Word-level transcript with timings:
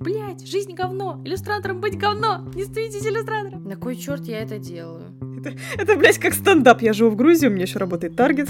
Блять, 0.00 0.46
жизнь 0.46 0.74
говно, 0.74 1.20
иллюстратором 1.24 1.80
быть 1.80 1.98
говно, 1.98 2.44
не 2.54 2.64
становитесь 2.64 3.06
иллюстратором. 3.06 3.64
На 3.64 3.76
кой 3.76 3.96
черт 3.96 4.24
я 4.26 4.40
это 4.40 4.58
делаю? 4.58 5.14
Это, 5.38 5.56
это, 5.76 5.96
блядь, 5.96 6.18
как 6.18 6.32
стендап. 6.34 6.80
Я 6.82 6.92
живу 6.92 7.10
в 7.10 7.16
Грузии, 7.16 7.46
у 7.46 7.50
меня 7.50 7.62
еще 7.62 7.78
работает 7.78 8.16
таргет. 8.16 8.48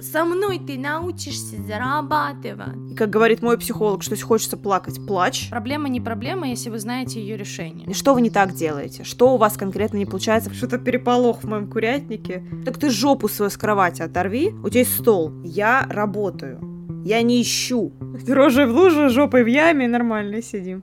Со 0.00 0.24
мной 0.24 0.58
ты 0.58 0.78
научишься 0.78 1.56
зарабатывать. 1.62 2.90
И 2.90 2.94
как 2.94 3.10
говорит 3.10 3.42
мой 3.42 3.58
психолог, 3.58 4.02
что 4.02 4.12
если 4.12 4.24
хочется 4.24 4.56
плакать, 4.56 5.04
плачь. 5.06 5.48
Проблема 5.50 5.88
не 5.88 6.00
проблема, 6.00 6.48
если 6.48 6.70
вы 6.70 6.78
знаете 6.78 7.20
ее 7.20 7.36
решение. 7.36 7.88
И 7.88 7.94
что 7.94 8.14
вы 8.14 8.22
не 8.22 8.30
так 8.30 8.54
делаете? 8.54 9.04
Что 9.04 9.34
у 9.34 9.36
вас 9.36 9.56
конкретно 9.56 9.98
не 9.98 10.06
получается? 10.06 10.52
Что-то 10.54 10.78
переполох 10.78 11.42
в 11.42 11.48
моем 11.48 11.70
курятнике. 11.70 12.42
Так 12.64 12.78
ты 12.78 12.90
жопу 12.90 13.28
свою 13.28 13.50
с 13.50 13.56
кровати 13.56 14.02
оторви, 14.02 14.54
у 14.64 14.68
тебя 14.68 14.80
есть 14.80 14.98
стол. 14.98 15.32
Я 15.44 15.86
работаю. 15.88 16.71
Я 17.04 17.22
не 17.22 17.42
ищу. 17.42 17.92
Рожей 18.28 18.66
в 18.66 18.70
луже, 18.70 19.08
жопой 19.08 19.42
в 19.44 19.46
яме, 19.46 19.88
нормально 19.88 20.42
сидим. 20.42 20.82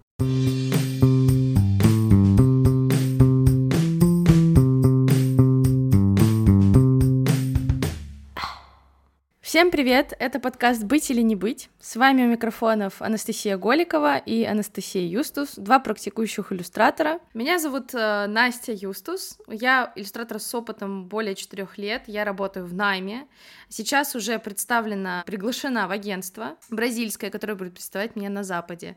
Всем 9.60 9.72
привет! 9.72 10.14
Это 10.20 10.40
подкаст 10.40 10.86
«Быть 10.86 11.12
или 11.12 11.20
не 11.20 11.36
быть». 11.36 11.70
С 11.82 11.98
вами 11.98 12.24
у 12.24 12.28
микрофонов 12.28 13.02
Анастасия 13.02 13.58
Голикова 13.58 14.18
и 14.18 14.46
Анастасия 14.46 15.06
Юстус, 15.06 15.56
два 15.58 15.80
практикующих 15.80 16.54
иллюстратора. 16.54 17.20
Меня 17.34 17.60
зовут 17.60 17.94
э, 17.94 18.28
Настя 18.28 18.72
Юстус. 18.72 19.38
Я 19.50 19.92
иллюстратор 19.98 20.40
с 20.40 20.56
опытом 20.56 21.10
более 21.10 21.36
четырех 21.36 21.78
лет. 21.78 22.04
Я 22.08 22.24
работаю 22.24 22.68
в 22.68 22.74
найме. 22.74 23.28
Сейчас 23.68 24.16
уже 24.16 24.40
представлена, 24.40 25.24
приглашена 25.26 25.90
в 25.90 25.92
агентство 25.92 26.56
бразильское, 26.70 27.30
которое 27.30 27.56
будет 27.56 27.74
представлять 27.74 28.16
меня 28.16 28.30
на 28.30 28.46
Западе. 28.46 28.96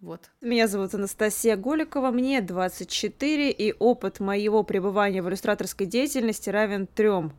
Вот. 0.00 0.30
Меня 0.40 0.68
зовут 0.68 0.94
Анастасия 0.94 1.54
Голикова, 1.54 2.12
мне 2.12 2.40
24, 2.40 3.50
и 3.50 3.74
опыт 3.78 4.20
моего 4.20 4.62
пребывания 4.62 5.20
в 5.20 5.28
иллюстраторской 5.28 5.86
деятельности 5.86 6.48
равен 6.48 6.86
трем 6.86 7.34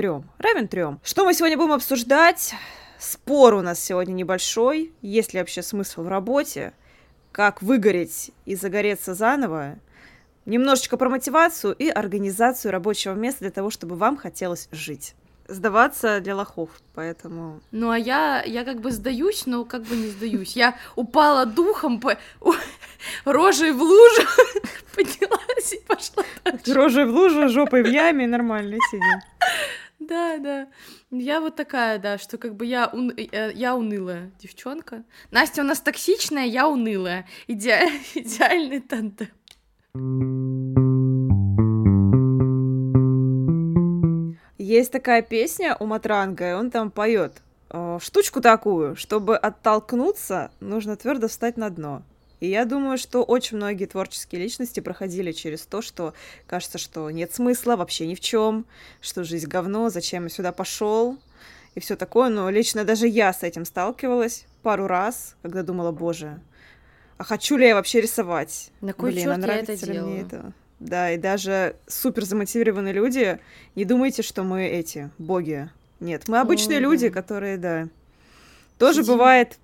трем. 0.00 0.24
Равен 0.38 0.66
трем. 0.66 0.98
Что 1.04 1.26
мы 1.26 1.34
сегодня 1.34 1.58
будем 1.58 1.72
обсуждать? 1.72 2.54
Спор 2.98 3.52
у 3.52 3.60
нас 3.60 3.78
сегодня 3.78 4.14
небольшой. 4.14 4.94
Есть 5.02 5.34
ли 5.34 5.40
вообще 5.40 5.62
смысл 5.62 6.04
в 6.04 6.08
работе? 6.08 6.72
Как 7.32 7.60
выгореть 7.60 8.30
и 8.46 8.54
загореться 8.54 9.12
заново? 9.12 9.76
Немножечко 10.46 10.96
про 10.96 11.10
мотивацию 11.10 11.74
и 11.74 11.90
организацию 11.90 12.72
рабочего 12.72 13.12
места 13.12 13.40
для 13.40 13.50
того, 13.50 13.68
чтобы 13.68 13.94
вам 13.94 14.16
хотелось 14.16 14.70
жить 14.72 15.14
сдаваться 15.50 16.20
для 16.20 16.36
лохов, 16.36 16.70
поэтому... 16.94 17.60
Ну, 17.72 17.90
а 17.90 17.98
я, 17.98 18.42
я 18.44 18.64
как 18.64 18.80
бы 18.80 18.92
сдаюсь, 18.92 19.46
но 19.46 19.64
как 19.64 19.82
бы 19.82 19.96
не 19.96 20.06
сдаюсь. 20.06 20.56
Я 20.56 20.76
упала 20.96 21.44
духом, 21.44 22.00
по... 22.00 22.16
рожей 23.24 23.72
в 23.72 23.82
лужу, 23.82 24.22
поднялась 24.94 25.72
и 25.72 25.80
пошла 25.86 26.24
дальше. 26.44 26.72
Рожей 26.72 27.04
в 27.04 27.10
лужу, 27.10 27.48
жопой 27.48 27.82
в 27.82 27.88
яме, 27.88 28.26
нормально 28.26 28.76
сидим. 28.90 29.20
Да, 30.10 30.38
да. 30.38 30.68
Я 31.12 31.40
вот 31.40 31.54
такая, 31.54 32.00
да, 32.00 32.18
что 32.18 32.36
как 32.36 32.56
бы 32.56 32.66
я, 32.66 32.88
ун... 32.88 33.12
Э, 33.16 33.52
я 33.54 33.76
унылая 33.76 34.32
девчонка. 34.40 35.04
Настя 35.30 35.62
у 35.62 35.64
нас 35.64 35.80
токсичная, 35.80 36.46
я 36.46 36.68
унылая. 36.68 37.28
Иде... 37.46 37.78
Идеальный 38.16 38.80
тандем. 38.80 39.28
Есть 44.58 44.90
такая 44.90 45.22
песня 45.22 45.76
у 45.78 45.86
Матранга, 45.86 46.50
и 46.50 46.54
он 46.54 46.72
там 46.72 46.90
поет 46.90 47.40
э, 47.70 47.98
штучку 48.02 48.40
такую, 48.40 48.96
чтобы 48.96 49.36
оттолкнуться, 49.36 50.50
нужно 50.58 50.96
твердо 50.96 51.28
встать 51.28 51.56
на 51.56 51.70
дно. 51.70 52.02
И 52.40 52.48
я 52.48 52.64
думаю, 52.64 52.96
что 52.96 53.22
очень 53.22 53.58
многие 53.58 53.84
творческие 53.84 54.40
личности 54.42 54.80
проходили 54.80 55.32
через 55.32 55.62
то, 55.62 55.82
что 55.82 56.14
кажется, 56.46 56.78
что 56.78 57.10
нет 57.10 57.34
смысла 57.34 57.76
вообще 57.76 58.06
ни 58.06 58.14
в 58.14 58.20
чем, 58.20 58.64
что 59.00 59.24
жизнь 59.24 59.46
говно, 59.46 59.90
зачем 59.90 60.24
я 60.24 60.30
сюда 60.30 60.52
пошел 60.52 61.18
и 61.74 61.80
все 61.80 61.96
такое. 61.96 62.30
Но 62.30 62.48
лично 62.48 62.84
даже 62.84 63.06
я 63.06 63.32
с 63.32 63.42
этим 63.42 63.66
сталкивалась 63.66 64.46
пару 64.62 64.86
раз, 64.86 65.36
когда 65.42 65.62
думала, 65.62 65.92
боже, 65.92 66.40
а 67.18 67.24
хочу 67.24 67.58
ли 67.58 67.68
я 67.68 67.74
вообще 67.74 68.00
рисовать? 68.00 68.70
На 68.80 68.94
кой 68.94 69.12
Блин, 69.12 69.30
а 69.30 69.36
нравится 69.36 69.72
это 69.72 69.86
ли 69.86 69.92
делаю? 69.92 70.10
мне 70.12 70.22
это? 70.22 70.52
Да, 70.78 71.10
и 71.10 71.18
даже 71.18 71.76
супер 71.86 72.24
замотивированные 72.24 72.94
люди, 72.94 73.38
не 73.74 73.84
думайте, 73.84 74.22
что 74.22 74.42
мы 74.44 74.66
эти 74.66 75.10
боги. 75.18 75.68
Нет, 76.00 76.26
мы 76.28 76.38
обычные 76.40 76.78
О, 76.78 76.80
люди, 76.80 77.08
да. 77.08 77.14
которые, 77.14 77.58
да, 77.58 77.88
тоже 78.78 79.02
Сидим. 79.02 79.12
бывает 79.12 79.58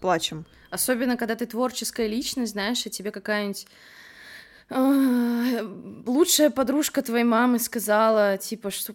плачем. 0.00 0.44
Особенно, 0.74 1.16
когда 1.16 1.36
ты 1.36 1.46
творческая 1.46 2.08
личность, 2.08 2.52
знаешь, 2.52 2.84
и 2.84 2.90
тебе 2.90 3.12
какая-нибудь 3.12 3.68
а, 4.70 5.62
лучшая 6.04 6.50
подружка 6.50 7.00
твоей 7.00 7.22
мамы 7.22 7.60
сказала, 7.60 8.38
типа, 8.38 8.72
что 8.72 8.94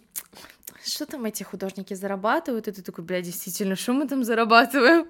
что 0.84 1.06
там 1.06 1.24
эти 1.24 1.42
художники 1.42 1.94
зарабатывают, 1.94 2.68
и 2.68 2.72
ты 2.72 2.82
такой, 2.82 3.02
бля, 3.04 3.22
действительно, 3.22 3.76
что 3.76 3.94
мы 3.94 4.06
там 4.06 4.24
зарабатываем? 4.24 5.06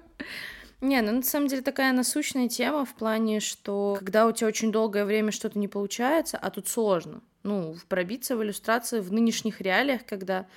Не, 0.79 1.01
ну 1.01 1.11
на 1.11 1.23
самом 1.23 1.47
деле 1.47 1.61
такая 1.61 1.91
насущная 1.91 2.47
тема 2.47 2.85
в 2.85 2.93
плане, 2.93 3.41
что 3.41 3.97
когда 3.99 4.25
у 4.25 4.31
тебя 4.31 4.47
очень 4.47 4.71
долгое 4.71 5.03
время 5.03 5.33
что-то 5.33 5.59
не 5.59 5.67
получается, 5.67 6.37
а 6.37 6.49
тут 6.51 6.69
сложно, 6.69 7.21
ну, 7.43 7.75
пробиться 7.89 8.37
в 8.37 8.43
иллюстрации 8.43 9.01
в 9.01 9.11
нынешних 9.11 9.59
реалиях, 9.59 10.05
когда 10.05 10.47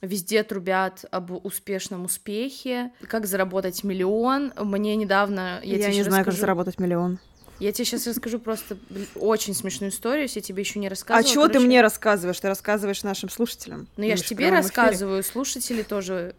Везде 0.00 0.44
трубят 0.44 1.04
об 1.10 1.44
успешном 1.44 2.04
успехе, 2.04 2.92
как 3.08 3.26
заработать 3.26 3.82
миллион. 3.82 4.52
Мне 4.56 4.94
недавно... 4.94 5.60
Я, 5.64 5.78
я 5.78 5.88
не 5.88 6.02
знаю, 6.04 6.20
расскажу... 6.20 6.24
как 6.24 6.34
заработать 6.34 6.78
миллион. 6.78 7.18
Я 7.58 7.72
тебе 7.72 7.84
сейчас 7.84 8.06
расскажу 8.06 8.38
просто 8.38 8.78
очень 9.16 9.54
смешную 9.54 9.90
историю, 9.90 10.22
если 10.22 10.38
я 10.38 10.44
тебе 10.44 10.62
еще 10.62 10.78
не 10.78 10.88
рассказывала. 10.88 11.28
А 11.28 11.28
чего 11.28 11.42
Короче... 11.42 11.58
ты 11.58 11.66
мне 11.66 11.80
рассказываешь? 11.80 12.38
Ты 12.38 12.46
рассказываешь 12.46 13.02
нашим 13.02 13.28
слушателям. 13.28 13.88
Ну, 13.96 14.04
я 14.04 14.16
же 14.16 14.22
тебе 14.22 14.50
рассказываю, 14.50 15.24
слушатели 15.24 15.82
тоже 15.82 16.34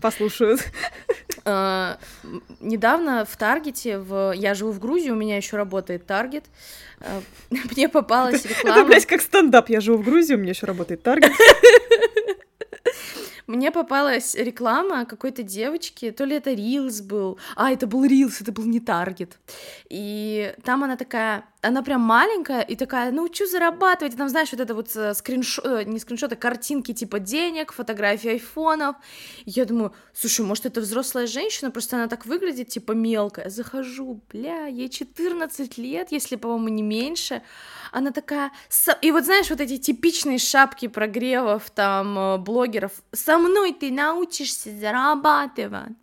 послушают. 0.00 0.60
А, 1.50 1.98
недавно 2.60 3.24
в 3.24 3.34
Таргете, 3.38 3.98
в... 3.98 4.32
я 4.36 4.52
живу 4.52 4.70
в 4.70 4.80
Грузии, 4.80 5.08
у 5.08 5.14
меня 5.14 5.38
еще 5.38 5.56
работает 5.56 6.04
Таргет, 6.04 6.44
а, 7.00 7.22
мне 7.70 7.88
попалась 7.88 8.44
реклама... 8.44 8.80
Это, 8.80 8.86
блядь, 8.86 9.06
как 9.06 9.22
стендап, 9.22 9.70
я 9.70 9.80
живу 9.80 9.96
в 9.96 10.04
Грузии, 10.04 10.34
у 10.34 10.36
меня 10.36 10.50
еще 10.50 10.66
работает 10.66 11.02
Таргет. 11.02 11.32
Мне 13.48 13.70
попалась 13.70 14.34
реклама 14.34 15.06
какой-то 15.06 15.42
девочки, 15.42 16.10
то 16.10 16.24
ли 16.24 16.36
это 16.36 16.50
Reels 16.52 17.02
был, 17.02 17.38
а, 17.56 17.72
это 17.72 17.86
был 17.86 18.04
Reels, 18.04 18.42
это 18.42 18.52
был 18.52 18.64
не 18.64 18.78
Таргет. 18.78 19.38
И 19.88 20.54
там 20.64 20.84
она 20.84 20.96
такая, 20.96 21.46
она 21.60 21.82
прям 21.82 22.00
маленькая 22.00 22.60
и 22.60 22.76
такая, 22.76 23.12
что 23.32 23.46
зарабатывать? 23.46 24.14
И 24.14 24.16
там, 24.16 24.28
знаешь, 24.28 24.52
вот 24.52 24.60
это 24.60 24.74
вот 24.74 24.94
э, 24.94 25.12
скриншот, 25.14 25.64
э, 25.66 25.82
не 25.84 25.98
скриншоты, 25.98 26.36
картинки 26.36 26.94
типа 26.94 27.18
денег, 27.18 27.72
фотографии 27.72 28.30
айфонов. 28.30 28.96
И 29.44 29.50
я 29.50 29.64
думаю, 29.64 29.92
слушай, 30.14 30.42
может, 30.44 30.66
это 30.66 30.80
взрослая 30.80 31.26
женщина, 31.26 31.70
просто 31.70 31.96
она 31.96 32.06
так 32.06 32.26
выглядит, 32.26 32.68
типа, 32.68 32.92
мелкая. 32.92 33.50
Захожу, 33.50 34.20
бля, 34.32 34.66
ей 34.66 34.88
14 34.88 35.78
лет, 35.78 36.12
если, 36.12 36.36
по-моему, 36.36 36.68
не 36.68 36.82
меньше. 36.82 37.42
Она 37.90 38.12
такая... 38.12 38.52
И 39.02 39.10
вот 39.10 39.24
знаешь, 39.24 39.50
вот 39.50 39.60
эти 39.60 39.78
типичные 39.78 40.38
шапки 40.38 40.86
прогревов, 40.86 41.70
там, 41.70 42.18
э, 42.18 42.38
блогеров. 42.38 42.92
Со 43.12 43.36
мной 43.36 43.72
ты 43.72 43.90
научишься 43.90 44.70
зарабатывать 44.70 45.96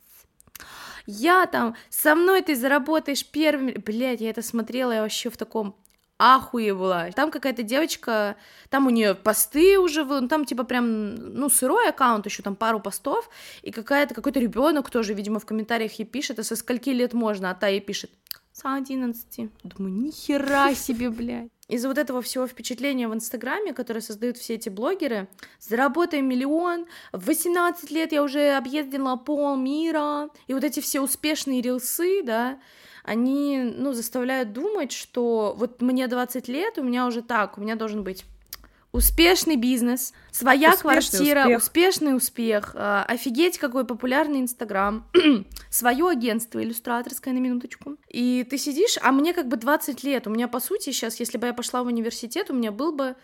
я 1.05 1.45
там, 1.47 1.75
со 1.89 2.15
мной 2.15 2.41
ты 2.41 2.55
заработаешь 2.55 3.25
первыми, 3.25 3.73
блядь, 3.73 4.21
я 4.21 4.29
это 4.29 4.41
смотрела, 4.41 4.91
я 4.91 5.01
вообще 5.01 5.29
в 5.29 5.37
таком 5.37 5.75
ахуе 6.17 6.73
была. 6.73 7.11
Там 7.11 7.31
какая-то 7.31 7.63
девочка, 7.63 8.35
там 8.69 8.87
у 8.87 8.89
нее 8.89 9.15
посты 9.15 9.77
уже, 9.79 10.05
ну, 10.05 10.27
там 10.27 10.45
типа 10.45 10.63
прям, 10.63 11.15
ну, 11.15 11.49
сырой 11.49 11.89
аккаунт, 11.89 12.25
еще 12.25 12.41
там 12.41 12.55
пару 12.55 12.79
постов, 12.79 13.29
и 13.61 13.71
какая-то, 13.71 14.13
какой-то 14.13 14.39
ребенок 14.39 14.89
тоже, 14.89 15.13
видимо, 15.13 15.39
в 15.39 15.45
комментариях 15.45 15.93
ей 15.99 16.05
пишет, 16.05 16.39
а 16.39 16.43
со 16.43 16.55
скольки 16.55 16.89
лет 16.89 17.13
можно, 17.13 17.51
а 17.51 17.55
та 17.55 17.67
ей 17.67 17.81
пишет, 17.81 18.11
с 18.53 18.61
11. 18.63 19.49
Думаю, 19.63 19.93
нихера 19.93 20.73
себе, 20.73 21.09
блядь. 21.09 21.49
Из-за 21.67 21.87
вот 21.87 21.97
этого 21.97 22.21
всего 22.21 22.45
впечатления 22.45 23.07
в 23.07 23.13
Инстаграме, 23.13 23.73
которое 23.73 24.01
создают 24.01 24.37
все 24.37 24.53
эти 24.53 24.69
блогеры, 24.69 25.27
заработаем 25.59 26.29
миллион, 26.29 26.85
в 27.11 27.25
18 27.25 27.89
лет 27.89 28.11
я 28.11 28.21
уже 28.21 28.51
объездила 28.51 29.15
пол 29.15 29.57
мира, 29.57 30.29
и 30.45 30.53
вот 30.53 30.63
эти 30.63 30.79
все 30.79 31.01
успешные 31.01 31.61
рилсы, 31.61 32.21
да, 32.23 32.59
они, 33.03 33.57
ну, 33.75 33.93
заставляют 33.93 34.53
думать, 34.53 34.91
что 34.91 35.55
вот 35.57 35.81
мне 35.81 36.07
20 36.07 36.47
лет, 36.47 36.77
у 36.77 36.83
меня 36.83 37.07
уже 37.07 37.23
так, 37.23 37.57
у 37.57 37.61
меня 37.61 37.75
должен 37.75 38.03
быть 38.03 38.25
успешный 38.95 39.57
бизнес, 39.57 40.13
своя 40.31 40.69
успешный 40.69 40.81
квартира, 40.81 41.41
успех. 41.41 41.57
успешный 41.57 42.15
успех, 42.15 42.71
э, 42.75 43.03
офигеть 43.07 43.57
какой 43.57 43.85
популярный 43.85 44.39
Инстаграм, 44.39 45.05
свое 45.69 46.07
агентство 46.07 46.63
иллюстраторское 46.63 47.33
на 47.33 47.39
минуточку. 47.39 47.97
И 48.07 48.45
ты 48.49 48.57
сидишь, 48.57 48.97
а 49.01 49.11
мне 49.11 49.33
как 49.33 49.47
бы 49.49 49.57
20 49.57 50.03
лет, 50.03 50.27
у 50.27 50.29
меня 50.29 50.47
по 50.47 50.61
сути 50.61 50.91
сейчас, 50.91 51.19
если 51.19 51.37
бы 51.37 51.47
я 51.47 51.53
пошла 51.53 51.83
в 51.83 51.87
университет, 51.87 52.49
у 52.49 52.53
меня 52.53 52.71
был 52.71 52.93
бы 52.93 53.15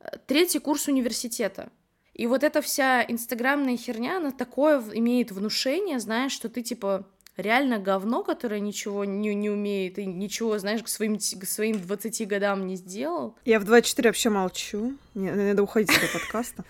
э, 0.00 0.08
третий 0.26 0.60
курс 0.60 0.86
университета. 0.86 1.70
И 2.14 2.26
вот 2.26 2.42
эта 2.44 2.62
вся 2.62 3.04
инстаграмная 3.04 3.76
херня, 3.76 4.18
она 4.18 4.30
такое 4.30 4.82
имеет 4.92 5.32
внушение, 5.32 5.98
знаешь, 6.00 6.32
что 6.32 6.48
ты 6.48 6.62
типа 6.62 7.06
реально 7.38 7.78
говно, 7.78 8.22
которое 8.22 8.60
ничего 8.60 9.04
не, 9.04 9.34
не 9.34 9.48
умеет 9.48 9.98
и 9.98 10.04
ничего, 10.04 10.58
знаешь, 10.58 10.82
к 10.82 10.88
своим, 10.88 11.18
к 11.18 11.46
своим 11.46 11.80
20 11.80 12.28
годам 12.28 12.66
не 12.66 12.76
сделал. 12.76 13.34
Я 13.44 13.60
в 13.60 13.64
24 13.64 14.10
вообще 14.10 14.28
молчу. 14.28 14.94
Мне 15.14 15.32
надо 15.32 15.62
уходить 15.62 15.90
из 15.90 15.96
этого 15.96 16.12
подкаста. 16.20 16.64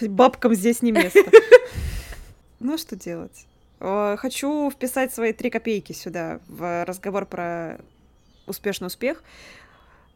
Бабкам 0.00 0.54
здесь 0.54 0.80
не 0.80 0.92
место. 0.92 1.24
Ну, 2.60 2.78
что 2.78 2.96
делать? 2.96 3.46
Хочу 3.78 4.70
вписать 4.70 5.12
свои 5.12 5.34
три 5.34 5.50
копейки 5.50 5.92
сюда 5.92 6.40
в 6.48 6.84
разговор 6.84 7.26
про 7.26 7.78
успешный 8.46 8.86
успех. 8.86 9.22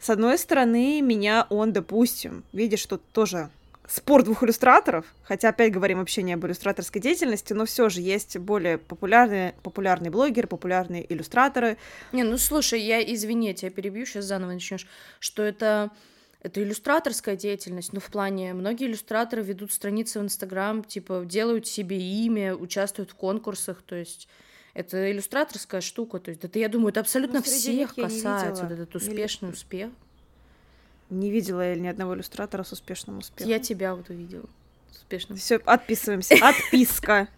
С 0.00 0.09
одной 0.09 0.38
стороны, 0.38 1.03
меня 1.03 1.47
он, 1.50 1.73
допустим, 1.73 2.44
видишь, 2.53 2.81
что 2.81 2.97
тоже 2.97 3.50
спор 3.88 4.23
двух 4.23 4.44
иллюстраторов, 4.44 5.06
хотя 5.23 5.49
опять 5.49 5.73
говорим 5.73 5.99
вообще 5.99 6.23
не 6.23 6.35
об 6.35 6.44
иллюстраторской 6.44 7.00
деятельности, 7.00 7.55
но 7.55 7.64
все 7.64 7.88
же 7.88 8.00
есть 8.00 8.37
более 8.37 8.79
популярные, 8.79 9.55
популярные 9.62 10.11
блогеры, 10.11 10.46
популярные 10.46 11.11
иллюстраторы. 11.12 11.79
Не, 12.12 12.23
ну 12.23 12.37
слушай, 12.37 12.81
я 12.81 13.02
извини, 13.02 13.49
я 13.49 13.55
тебя 13.55 13.70
перебью, 13.70 14.05
сейчас 14.06 14.26
заново 14.26 14.52
начнешь, 14.52 14.87
что 15.19 15.43
это 15.43 15.90
это 16.40 16.62
иллюстраторская 16.62 17.35
деятельность, 17.35 17.93
но 17.93 17.99
в 17.99 18.06
плане 18.11 18.55
многие 18.55 18.87
иллюстраторы 18.87 19.43
ведут 19.43 19.73
страницы 19.73 20.20
в 20.20 20.23
Инстаграм, 20.23 20.84
типа 20.84 21.25
делают 21.25 21.67
себе 21.67 21.99
имя, 21.99 22.55
участвуют 22.55 23.11
в 23.11 23.14
конкурсах, 23.17 23.82
то 23.82 23.96
есть 23.96 24.29
это 24.73 25.11
иллюстраторская 25.11 25.81
штука, 25.81 26.20
то 26.20 26.31
есть 26.31 26.44
это, 26.44 26.58
я 26.61 26.69
думаю, 26.69 26.91
это 26.91 27.00
абсолютно 27.00 27.38
ну, 27.38 27.43
всех 27.43 27.96
касается, 27.96 28.62
вот 28.62 28.73
этот 28.73 28.94
успешный 28.94 29.50
успех. 29.50 29.91
Не 31.10 31.31
видела 31.31 31.70
я 31.70 31.75
ни 31.75 31.87
одного 31.87 32.14
иллюстратора 32.14 32.64
с 32.64 32.72
успешным 32.72 33.19
успехом. 33.19 33.50
Я 33.50 33.58
тебя 33.58 33.94
вот 33.94 34.10
увидела. 34.10 34.46
Успешным. 34.90 35.38
Все, 35.38 35.56
отписываемся. 35.56 36.34
Отписка. 36.40 37.28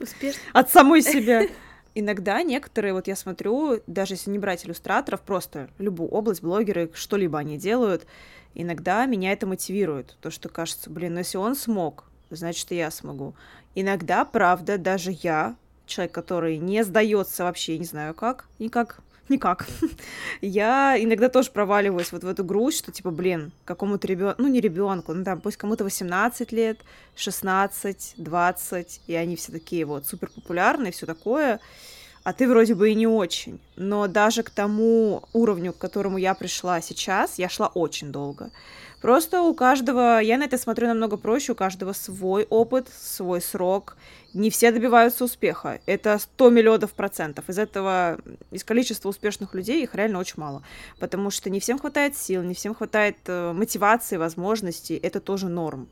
Успешно. 0.00 0.40
От 0.52 0.70
самой 0.70 1.02
себя. 1.02 1.48
Иногда 1.94 2.42
некоторые, 2.42 2.92
вот 2.92 3.08
я 3.08 3.16
смотрю, 3.16 3.82
даже 3.88 4.14
если 4.14 4.30
не 4.30 4.38
брать 4.38 4.64
иллюстраторов, 4.64 5.22
просто 5.22 5.70
любую 5.78 6.08
область, 6.10 6.40
блогеры, 6.40 6.90
что-либо 6.94 7.38
они 7.40 7.58
делают, 7.58 8.06
иногда 8.54 9.04
меня 9.06 9.32
это 9.32 9.46
мотивирует. 9.48 10.16
То, 10.20 10.30
что 10.30 10.48
кажется, 10.48 10.88
блин, 10.88 11.14
ну 11.14 11.18
если 11.18 11.38
он 11.38 11.56
смог, 11.56 12.04
значит, 12.30 12.70
и 12.70 12.76
я 12.76 12.92
смогу. 12.92 13.34
Иногда, 13.74 14.24
правда, 14.24 14.78
даже 14.78 15.10
я, 15.10 15.56
человек, 15.86 16.12
который 16.12 16.58
не 16.58 16.84
сдается 16.84 17.42
вообще, 17.42 17.76
не 17.76 17.84
знаю 17.84 18.14
как, 18.14 18.46
никак 18.60 19.00
никак. 19.30 19.66
Я 20.40 20.96
иногда 20.98 21.28
тоже 21.28 21.50
проваливаюсь 21.50 22.12
вот 22.12 22.24
в 22.24 22.28
эту 22.28 22.44
грусть, 22.44 22.78
что 22.78 22.92
типа, 22.92 23.10
блин, 23.10 23.52
какому-то 23.64 24.06
ребенку, 24.06 24.42
ну 24.42 24.48
не 24.48 24.60
ребенку, 24.60 25.14
ну 25.14 25.24
там 25.24 25.40
пусть 25.40 25.56
кому-то 25.56 25.84
18 25.84 26.52
лет, 26.52 26.78
16, 27.16 28.14
20, 28.16 29.00
и 29.06 29.14
они 29.14 29.36
все 29.36 29.52
такие 29.52 29.84
вот 29.84 30.06
супер 30.06 30.30
популярные, 30.34 30.92
все 30.92 31.06
такое, 31.06 31.60
а 32.22 32.32
ты 32.32 32.48
вроде 32.48 32.74
бы 32.74 32.90
и 32.90 32.94
не 32.94 33.06
очень. 33.06 33.60
Но 33.76 34.06
даже 34.06 34.42
к 34.42 34.50
тому 34.50 35.22
уровню, 35.32 35.72
к 35.72 35.78
которому 35.78 36.18
я 36.18 36.34
пришла 36.34 36.80
сейчас, 36.80 37.38
я 37.38 37.48
шла 37.48 37.68
очень 37.68 38.12
долго. 38.12 38.50
Просто 39.00 39.40
у 39.40 39.54
каждого, 39.54 40.20
я 40.20 40.36
на 40.36 40.44
это 40.44 40.58
смотрю 40.58 40.86
намного 40.86 41.16
проще, 41.16 41.52
у 41.52 41.54
каждого 41.54 41.94
свой 41.94 42.46
опыт, 42.50 42.88
свой 42.88 43.40
срок. 43.40 43.96
Не 44.34 44.50
все 44.50 44.70
добиваются 44.72 45.24
успеха. 45.24 45.80
Это 45.86 46.18
100 46.18 46.50
миллионов 46.50 46.92
процентов. 46.92 47.48
Из 47.48 47.58
этого, 47.58 48.18
из 48.50 48.62
количества 48.62 49.08
успешных 49.08 49.54
людей 49.54 49.82
их 49.82 49.94
реально 49.94 50.18
очень 50.18 50.34
мало. 50.36 50.62
Потому 50.98 51.30
что 51.30 51.48
не 51.48 51.60
всем 51.60 51.78
хватает 51.78 52.16
сил, 52.16 52.42
не 52.42 52.54
всем 52.54 52.74
хватает 52.74 53.16
э, 53.26 53.52
мотивации, 53.52 54.18
возможностей. 54.18 54.96
Это 54.96 55.20
тоже 55.20 55.48
норм. 55.48 55.88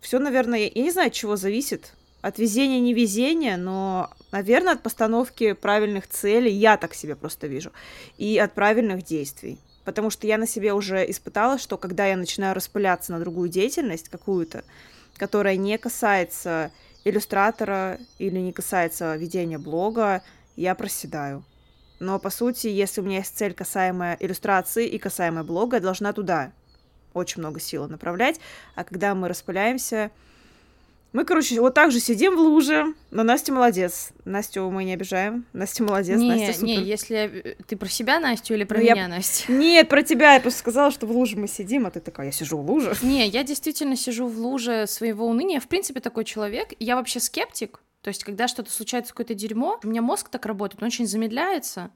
Все, 0.00 0.18
наверное, 0.18 0.70
я 0.74 0.82
не 0.82 0.90
знаю, 0.90 1.08
от 1.08 1.12
чего 1.12 1.36
зависит. 1.36 1.92
От 2.22 2.38
везения, 2.38 2.80
невезения, 2.80 3.58
но, 3.58 4.10
наверное, 4.30 4.74
от 4.74 4.82
постановки 4.82 5.52
правильных 5.52 6.08
целей, 6.08 6.52
я 6.52 6.76
так 6.76 6.94
себе 6.94 7.16
просто 7.16 7.48
вижу, 7.48 7.72
и 8.16 8.38
от 8.38 8.54
правильных 8.54 9.02
действий 9.02 9.58
потому 9.84 10.10
что 10.10 10.26
я 10.26 10.38
на 10.38 10.46
себе 10.46 10.72
уже 10.72 11.08
испытала, 11.10 11.58
что 11.58 11.76
когда 11.76 12.06
я 12.06 12.16
начинаю 12.16 12.54
распыляться 12.54 13.12
на 13.12 13.20
другую 13.20 13.48
деятельность 13.48 14.08
какую-то, 14.08 14.64
которая 15.16 15.56
не 15.56 15.76
касается 15.78 16.72
иллюстратора 17.04 17.98
или 18.18 18.38
не 18.38 18.52
касается 18.52 19.16
ведения 19.16 19.58
блога, 19.58 20.22
я 20.56 20.74
проседаю. 20.74 21.44
Но, 22.00 22.18
по 22.18 22.30
сути, 22.30 22.66
если 22.66 23.00
у 23.00 23.04
меня 23.04 23.18
есть 23.18 23.36
цель, 23.36 23.54
касаемая 23.54 24.16
иллюстрации 24.18 24.88
и 24.88 24.98
касаемая 24.98 25.44
блога, 25.44 25.76
я 25.76 25.82
должна 25.82 26.12
туда 26.12 26.52
очень 27.14 27.40
много 27.40 27.60
сил 27.60 27.88
направлять. 27.88 28.40
А 28.74 28.84
когда 28.84 29.14
мы 29.14 29.28
распыляемся, 29.28 30.10
мы, 31.12 31.24
короче, 31.24 31.60
вот 31.60 31.74
так 31.74 31.92
же 31.92 32.00
сидим 32.00 32.36
в 32.36 32.40
луже, 32.40 32.94
но 33.10 33.22
Настя 33.22 33.52
молодец. 33.52 34.10
Настю 34.24 34.70
мы 34.70 34.84
не 34.84 34.94
обижаем. 34.94 35.44
Настя 35.52 35.82
молодец, 35.82 36.18
не, 36.18 36.30
Настя 36.30 36.54
супер. 36.54 36.66
Не, 36.66 36.82
если 36.82 37.16
э, 37.16 37.54
ты 37.66 37.76
про 37.76 37.88
себя, 37.88 38.18
Настю, 38.18 38.54
или 38.54 38.64
про 38.64 38.78
ну, 38.78 38.84
меня, 38.84 38.94
я... 38.94 39.08
Настя? 39.08 39.52
Нет, 39.52 39.88
про 39.88 40.02
тебя. 40.02 40.34
Я 40.34 40.40
просто 40.40 40.60
сказала, 40.60 40.90
что 40.90 41.06
в 41.06 41.10
луже 41.10 41.36
мы 41.36 41.48
сидим, 41.48 41.86
а 41.86 41.90
ты 41.90 42.00
такая, 42.00 42.26
я 42.26 42.32
сижу 42.32 42.56
в 42.56 42.70
луже. 42.70 42.94
Не, 43.02 43.26
я 43.28 43.44
действительно 43.44 43.96
сижу 43.96 44.26
в 44.26 44.38
луже 44.38 44.86
своего 44.86 45.26
уныния. 45.26 45.60
В 45.60 45.68
принципе, 45.68 46.00
такой 46.00 46.24
человек. 46.24 46.70
Я 46.78 46.96
вообще 46.96 47.20
скептик. 47.20 47.80
То 48.02 48.08
есть, 48.08 48.24
когда 48.24 48.48
что-то 48.48 48.70
случается, 48.72 49.12
какое-то 49.12 49.34
дерьмо, 49.34 49.78
у 49.82 49.86
меня 49.86 50.02
мозг 50.02 50.28
так 50.28 50.44
работает, 50.44 50.82
он 50.82 50.88
очень 50.88 51.06
замедляется, 51.06 51.90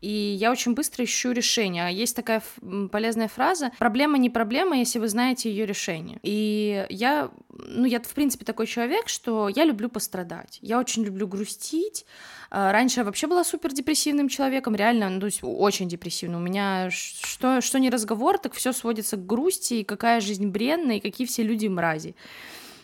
и 0.00 0.08
я 0.08 0.50
очень 0.50 0.72
быстро 0.72 1.04
ищу 1.04 1.32
решение. 1.32 1.86
А 1.86 1.90
есть 1.90 2.16
такая 2.16 2.42
полезная 2.90 3.28
фраза 3.28 3.70
«проблема 3.78 4.16
не 4.16 4.30
проблема, 4.30 4.78
если 4.78 4.98
вы 4.98 5.08
знаете 5.08 5.50
ее 5.50 5.66
решение». 5.66 6.18
И 6.22 6.86
я, 6.88 7.30
ну, 7.50 7.84
я, 7.84 8.00
в 8.00 8.14
принципе, 8.14 8.46
такой 8.46 8.66
человек, 8.66 9.08
что 9.08 9.50
я 9.50 9.64
люблю 9.64 9.90
пострадать, 9.90 10.58
я 10.62 10.78
очень 10.78 11.04
люблю 11.04 11.28
грустить. 11.28 12.06
А, 12.50 12.72
раньше 12.72 13.00
я 13.00 13.04
вообще 13.04 13.26
была 13.26 13.44
супер 13.44 13.74
депрессивным 13.74 14.30
человеком, 14.30 14.74
реально, 14.74 15.10
ну, 15.10 15.20
то 15.20 15.26
есть 15.26 15.40
очень 15.42 15.88
депрессивным. 15.88 16.40
У 16.40 16.44
меня 16.44 16.88
что, 16.90 17.60
что 17.60 17.78
не 17.78 17.90
разговор, 17.90 18.38
так 18.38 18.54
все 18.54 18.72
сводится 18.72 19.18
к 19.18 19.26
грусти, 19.26 19.74
и 19.74 19.84
какая 19.84 20.22
жизнь 20.22 20.48
бренная, 20.48 20.96
и 20.96 21.00
какие 21.00 21.26
все 21.26 21.42
люди 21.42 21.66
мрази. 21.66 22.16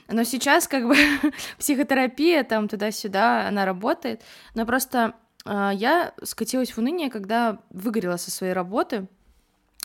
Но 0.08 0.25
сейчас 0.25 0.69
как 0.69 0.87
бы 0.87 0.97
психотерапия 1.58 2.44
там 2.44 2.69
туда-сюда, 2.69 3.49
она 3.49 3.64
работает. 3.64 4.23
Но 4.55 4.67
просто 4.67 5.14
э, 5.44 5.70
я 5.75 6.14
скатилась 6.23 6.70
в 6.70 6.79
уныние, 6.79 7.11
когда 7.11 7.58
выгорела 7.70 8.17
со 8.17 8.31
своей 8.31 8.53
работы 8.53 9.08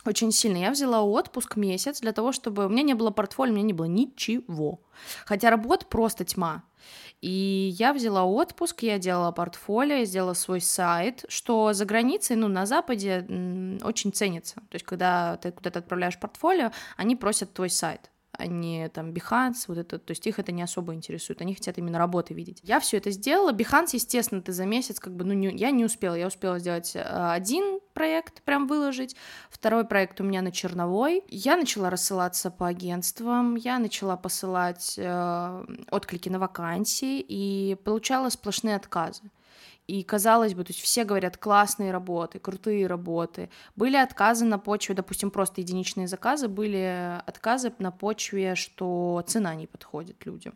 очень 0.05 0.31
сильно. 0.31 0.57
Я 0.57 0.71
взяла 0.71 1.03
отпуск 1.03 1.55
месяц 1.55 2.01
для 2.01 2.11
того, 2.11 2.31
чтобы... 2.31 2.65
У 2.65 2.69
меня 2.69 2.83
не 2.83 2.93
было 2.93 3.11
портфолио, 3.11 3.51
у 3.51 3.55
меня 3.55 3.65
не 3.65 3.73
было 3.73 3.85
ничего. 3.85 4.81
Хотя 5.25 5.49
работа 5.49 5.85
просто 5.85 6.25
тьма. 6.25 6.63
И 7.21 7.75
я 7.77 7.93
взяла 7.93 8.25
отпуск, 8.25 8.81
я 8.81 8.97
делала 8.97 9.31
портфолио, 9.31 9.97
я 9.97 10.05
сделала 10.05 10.33
свой 10.33 10.59
сайт, 10.59 11.23
что 11.27 11.73
за 11.73 11.85
границей, 11.85 12.35
ну, 12.35 12.47
на 12.47 12.65
Западе 12.65 13.19
очень 13.83 14.11
ценится. 14.11 14.55
То 14.55 14.73
есть, 14.73 14.85
когда 14.85 15.37
ты 15.37 15.51
куда-то 15.51 15.79
отправляешь 15.79 16.19
портфолио, 16.19 16.71
они 16.97 17.15
просят 17.15 17.53
твой 17.53 17.69
сайт 17.69 18.09
а 18.41 18.47
не 18.47 18.89
там 18.89 19.11
Behance, 19.11 19.65
вот 19.67 19.77
это, 19.77 19.99
то 19.99 20.11
есть 20.11 20.25
их 20.25 20.39
это 20.39 20.51
не 20.51 20.63
особо 20.63 20.95
интересует, 20.95 21.41
они 21.41 21.53
хотят 21.53 21.77
именно 21.77 21.99
работы 21.99 22.33
видеть. 22.33 22.59
Я 22.63 22.79
все 22.79 22.97
это 22.97 23.11
сделала, 23.11 23.51
Behance, 23.51 23.89
естественно, 23.93 24.41
ты 24.41 24.51
за 24.51 24.65
месяц 24.65 24.99
как 24.99 25.15
бы, 25.15 25.23
ну, 25.23 25.33
не, 25.33 25.55
я 25.55 25.69
не 25.69 25.85
успела, 25.85 26.15
я 26.15 26.27
успела 26.27 26.57
сделать 26.57 26.95
э, 26.95 27.01
один 27.01 27.79
проект, 27.93 28.41
прям 28.41 28.67
выложить, 28.67 29.15
второй 29.49 29.85
проект 29.85 30.19
у 30.21 30.23
меня 30.23 30.41
на 30.41 30.51
черновой, 30.51 31.23
я 31.27 31.55
начала 31.55 31.91
рассылаться 31.91 32.49
по 32.49 32.67
агентствам, 32.67 33.55
я 33.55 33.77
начала 33.77 34.17
посылать 34.17 34.95
э, 34.97 35.65
отклики 35.91 36.29
на 36.29 36.39
вакансии 36.39 37.19
и 37.19 37.75
получала 37.83 38.29
сплошные 38.29 38.75
отказы. 38.75 39.21
И 39.87 40.03
казалось 40.03 40.53
бы, 40.53 40.63
то 40.63 40.71
есть 40.71 40.81
все 40.81 41.03
говорят 41.03 41.37
классные 41.37 41.91
работы, 41.91 42.39
крутые 42.39 42.87
работы. 42.87 43.49
Были 43.75 43.97
отказы 43.97 44.45
на 44.45 44.57
почве, 44.57 44.95
допустим, 44.95 45.31
просто 45.31 45.61
единичные 45.61 46.07
заказы, 46.07 46.47
были 46.47 47.19
отказы 47.25 47.73
на 47.79 47.91
почве, 47.91 48.55
что 48.55 49.23
цена 49.27 49.55
не 49.55 49.67
подходит 49.67 50.25
людям. 50.25 50.53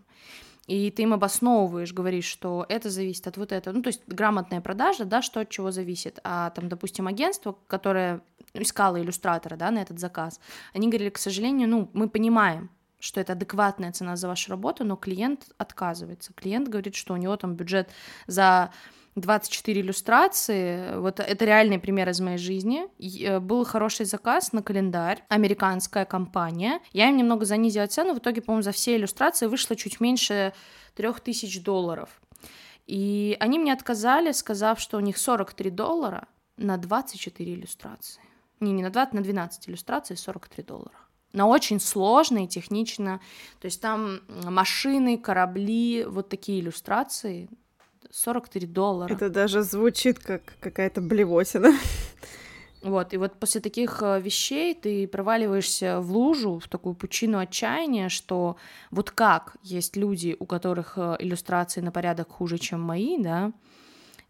И 0.67 0.89
ты 0.89 1.03
им 1.03 1.13
обосновываешь, 1.13 1.93
говоришь, 1.93 2.25
что 2.25 2.65
это 2.69 2.89
зависит 2.89 3.27
от 3.27 3.37
вот 3.37 3.51
этого. 3.51 3.75
Ну, 3.75 3.83
то 3.83 3.89
есть 3.89 4.01
грамотная 4.07 4.61
продажа, 4.61 5.05
да, 5.05 5.21
что 5.21 5.41
от 5.41 5.49
чего 5.49 5.71
зависит. 5.71 6.19
А 6.23 6.49
там, 6.51 6.69
допустим, 6.69 7.07
агентство, 7.07 7.55
которое 7.67 8.21
искало 8.53 8.99
иллюстратора, 8.99 9.57
да, 9.57 9.69
на 9.69 9.79
этот 9.79 9.99
заказ, 9.99 10.39
они 10.73 10.87
говорили, 10.87 11.09
к 11.09 11.19
сожалению, 11.19 11.69
ну, 11.69 11.89
мы 11.93 12.09
понимаем, 12.09 12.69
что 12.99 13.21
это 13.21 13.33
адекватная 13.33 13.91
цена 13.91 14.15
за 14.15 14.27
вашу 14.27 14.49
работу, 14.49 14.83
но 14.83 14.95
клиент 14.95 15.49
отказывается. 15.57 16.33
Клиент 16.33 16.67
говорит, 16.67 16.95
что 16.95 17.13
у 17.13 17.17
него 17.17 17.37
там 17.37 17.53
бюджет 17.53 17.89
за 18.25 18.71
24 19.15 19.81
иллюстрации. 19.81 20.97
Вот 20.97 21.19
это 21.19 21.45
реальный 21.45 21.79
пример 21.79 22.09
из 22.09 22.19
моей 22.19 22.37
жизни. 22.37 22.85
Э, 22.99 23.39
был 23.39 23.63
хороший 23.63 24.05
заказ 24.05 24.51
на 24.51 24.61
календарь, 24.61 25.23
американская 25.29 26.05
компания. 26.05 26.81
Я 26.91 27.09
им 27.09 27.17
немного 27.17 27.45
занизила 27.45 27.87
цену, 27.87 28.13
в 28.13 28.19
итоге, 28.19 28.41
по-моему, 28.41 28.63
за 28.63 28.71
все 28.71 28.95
иллюстрации 28.97 29.47
вышло 29.47 29.75
чуть 29.75 30.01
меньше 30.01 30.53
3000 30.95 31.61
долларов. 31.61 32.09
И 32.87 33.37
они 33.39 33.57
мне 33.57 33.73
отказали, 33.73 34.31
сказав, 34.31 34.79
что 34.79 34.97
у 34.97 34.99
них 34.99 35.17
43 35.17 35.69
доллара 35.71 36.27
на 36.57 36.77
24 36.77 37.53
иллюстрации. 37.53 38.21
Не, 38.59 38.73
не 38.73 38.83
на 38.83 38.89
20, 38.89 39.13
на 39.13 39.21
12 39.21 39.69
иллюстраций 39.69 40.17
43 40.17 40.63
доллара 40.63 40.91
на 41.33 41.47
очень 41.47 41.81
сложно 41.81 42.45
и 42.45 42.47
технично. 42.47 43.19
То 43.59 43.65
есть 43.65 43.81
там 43.81 44.21
машины, 44.29 45.17
корабли, 45.17 46.05
вот 46.05 46.29
такие 46.29 46.61
иллюстрации 46.61 47.49
43 48.11 48.67
доллара. 48.67 49.13
Это 49.13 49.29
даже 49.29 49.61
звучит 49.61 50.19
как 50.19 50.41
какая-то 50.59 51.01
блевотина. 51.01 51.73
Вот, 52.81 53.15
и 53.15 53.17
вот 53.17 53.39
после 53.39 53.61
таких 53.61 54.03
э, 54.03 54.21
вещей 54.21 54.75
ты 54.75 55.07
проваливаешься 55.07 56.01
в 56.01 56.11
лужу, 56.11 56.59
в 56.59 56.67
такую 56.67 56.93
пучину 56.93 57.39
отчаяния, 57.39 58.09
что 58.09 58.57
вот 58.91 59.09
как 59.09 59.57
есть 59.63 59.95
люди, 59.95 60.35
у 60.39 60.45
которых 60.45 60.93
э, 60.95 61.15
иллюстрации 61.17 61.81
на 61.81 61.91
порядок 61.91 62.29
хуже, 62.29 62.59
чем 62.59 62.81
мои, 62.81 63.17
да, 63.17 63.53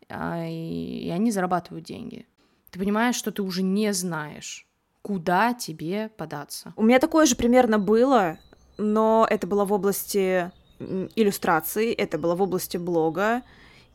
а, 0.08 0.46
и, 0.48 1.06
и 1.06 1.10
они 1.10 1.32
зарабатывают 1.32 1.86
деньги. 1.86 2.28
Ты 2.72 2.80
понимаешь, 2.80 3.16
что 3.16 3.32
ты 3.32 3.42
уже 3.42 3.62
не 3.62 3.92
знаешь, 3.94 4.66
куда 5.02 5.54
тебе 5.54 6.10
податься. 6.16 6.72
У 6.78 6.84
меня 6.84 7.00
такое 7.00 7.26
же 7.26 7.36
примерно 7.36 7.78
было, 7.78 8.38
но 8.78 9.28
это 9.30 9.48
было 9.48 9.66
в 9.66 9.74
области 9.74 10.50
иллюстрации, 10.80 11.94
это 11.94 12.18
было 12.18 12.36
в 12.36 12.42
области 12.42 12.78
блога, 12.78 13.44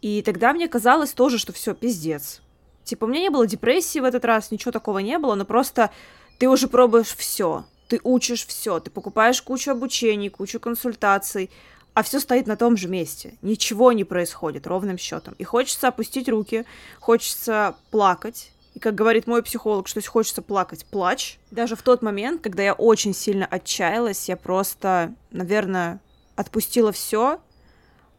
и 0.02 0.22
тогда 0.22 0.52
мне 0.52 0.68
казалось 0.68 1.12
тоже, 1.12 1.38
что 1.38 1.52
все 1.52 1.74
пиздец 1.74 2.40
Типа, 2.84 3.04
у 3.04 3.08
меня 3.08 3.20
не 3.20 3.30
было 3.30 3.46
депрессии 3.46 3.98
в 4.00 4.04
этот 4.04 4.24
раз, 4.24 4.50
ничего 4.50 4.72
такого 4.72 4.98
не 4.98 5.18
было, 5.18 5.34
но 5.34 5.44
просто 5.44 5.90
ты 6.38 6.48
уже 6.48 6.66
пробуешь 6.66 7.14
все. 7.14 7.64
Ты 7.88 8.00
учишь 8.02 8.46
все, 8.46 8.80
ты 8.80 8.90
покупаешь 8.90 9.42
кучу 9.42 9.70
обучений, 9.70 10.28
кучу 10.28 10.58
консультаций, 10.58 11.50
а 11.94 12.02
все 12.02 12.20
стоит 12.20 12.46
на 12.46 12.56
том 12.56 12.76
же 12.76 12.88
месте. 12.88 13.34
Ничего 13.42 13.92
не 13.92 14.04
происходит 14.04 14.66
ровным 14.66 14.96
счетом. 14.98 15.34
И 15.38 15.44
хочется 15.44 15.88
опустить 15.88 16.28
руки, 16.28 16.64
хочется 16.98 17.76
плакать. 17.90 18.52
И 18.74 18.78
как 18.78 18.94
говорит 18.94 19.26
мой 19.26 19.42
психолог, 19.42 19.88
что 19.88 19.98
если 19.98 20.10
хочется 20.10 20.42
плакать, 20.42 20.84
плачь. 20.86 21.38
Даже 21.50 21.76
в 21.76 21.82
тот 21.82 22.02
момент, 22.02 22.42
когда 22.42 22.62
я 22.62 22.72
очень 22.72 23.14
сильно 23.14 23.46
отчаялась, 23.46 24.28
я 24.28 24.36
просто, 24.36 25.14
наверное, 25.30 26.00
отпустила 26.36 26.90
все 26.92 27.40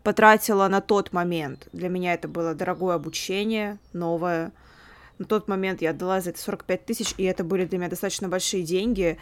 потратила 0.04 0.68
на 0.68 0.82
тот 0.82 1.14
момент. 1.14 1.68
Для 1.74 1.90
меня 1.90 2.14
это 2.14 2.28
было 2.28 2.54
дорогое 2.54 2.96
обучение, 2.96 3.78
новое. 3.94 4.52
На 5.18 5.26
тот 5.26 5.48
момент 5.48 5.82
я 5.82 5.92
отдала 5.92 6.22
за 6.22 6.32
это 6.32 6.40
45 6.42 6.86
тысяч, 6.86 7.14
и 7.18 7.24
это 7.24 7.44
были 7.44 7.66
для 7.66 7.78
меня 7.78 7.90
достаточно 7.90 8.28
большие 8.28 8.64
деньги. 8.64 9.18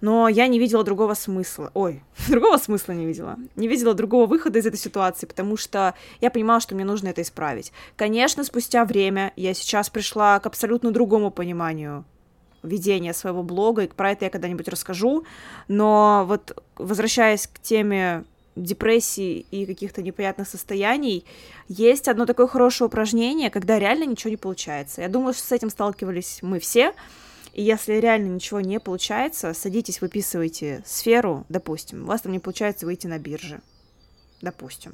Но 0.00 0.28
я 0.28 0.46
не 0.46 0.58
видела 0.58 0.84
другого 0.84 1.14
смысла. 1.14 1.70
Ой, 1.74 2.02
другого 2.28 2.56
смысла 2.56 2.92
не 2.92 3.04
видела. 3.04 3.36
Не 3.56 3.68
видела 3.68 3.94
другого 3.94 4.26
выхода 4.26 4.58
из 4.58 4.66
этой 4.66 4.78
ситуации, 4.78 5.26
потому 5.26 5.56
что 5.56 5.94
я 6.20 6.30
понимала, 6.30 6.60
что 6.60 6.74
мне 6.74 6.84
нужно 6.84 7.08
это 7.08 7.22
исправить. 7.22 7.72
Конечно, 7.96 8.44
спустя 8.44 8.84
время 8.84 9.32
я 9.36 9.54
сейчас 9.54 9.90
пришла 9.90 10.38
к 10.38 10.46
абсолютно 10.46 10.92
другому 10.92 11.30
пониманию 11.30 12.04
ведения 12.62 13.14
своего 13.14 13.42
блога, 13.42 13.84
и 13.84 13.88
про 13.88 14.12
это 14.12 14.26
я 14.26 14.30
когда-нибудь 14.30 14.68
расскажу. 14.68 15.24
Но 15.66 16.24
вот 16.26 16.62
возвращаясь 16.76 17.46
к 17.46 17.58
теме 17.60 18.24
депрессии 18.62 19.46
и 19.50 19.66
каких-то 19.66 20.02
неприятных 20.02 20.48
состояний, 20.48 21.24
есть 21.68 22.08
одно 22.08 22.26
такое 22.26 22.46
хорошее 22.46 22.86
упражнение, 22.86 23.50
когда 23.50 23.78
реально 23.78 24.04
ничего 24.04 24.30
не 24.30 24.36
получается. 24.36 25.02
Я 25.02 25.08
думаю, 25.08 25.34
что 25.34 25.44
с 25.44 25.52
этим 25.52 25.70
сталкивались 25.70 26.40
мы 26.42 26.58
все. 26.58 26.92
И 27.54 27.62
если 27.62 27.94
реально 27.94 28.34
ничего 28.34 28.60
не 28.60 28.78
получается, 28.78 29.52
садитесь, 29.52 30.00
выписывайте 30.00 30.82
сферу, 30.86 31.44
допустим, 31.48 32.04
у 32.04 32.06
вас 32.06 32.22
там 32.22 32.32
не 32.32 32.38
получается 32.38 32.86
выйти 32.86 33.06
на 33.06 33.18
бирже, 33.18 33.60
допустим. 34.42 34.92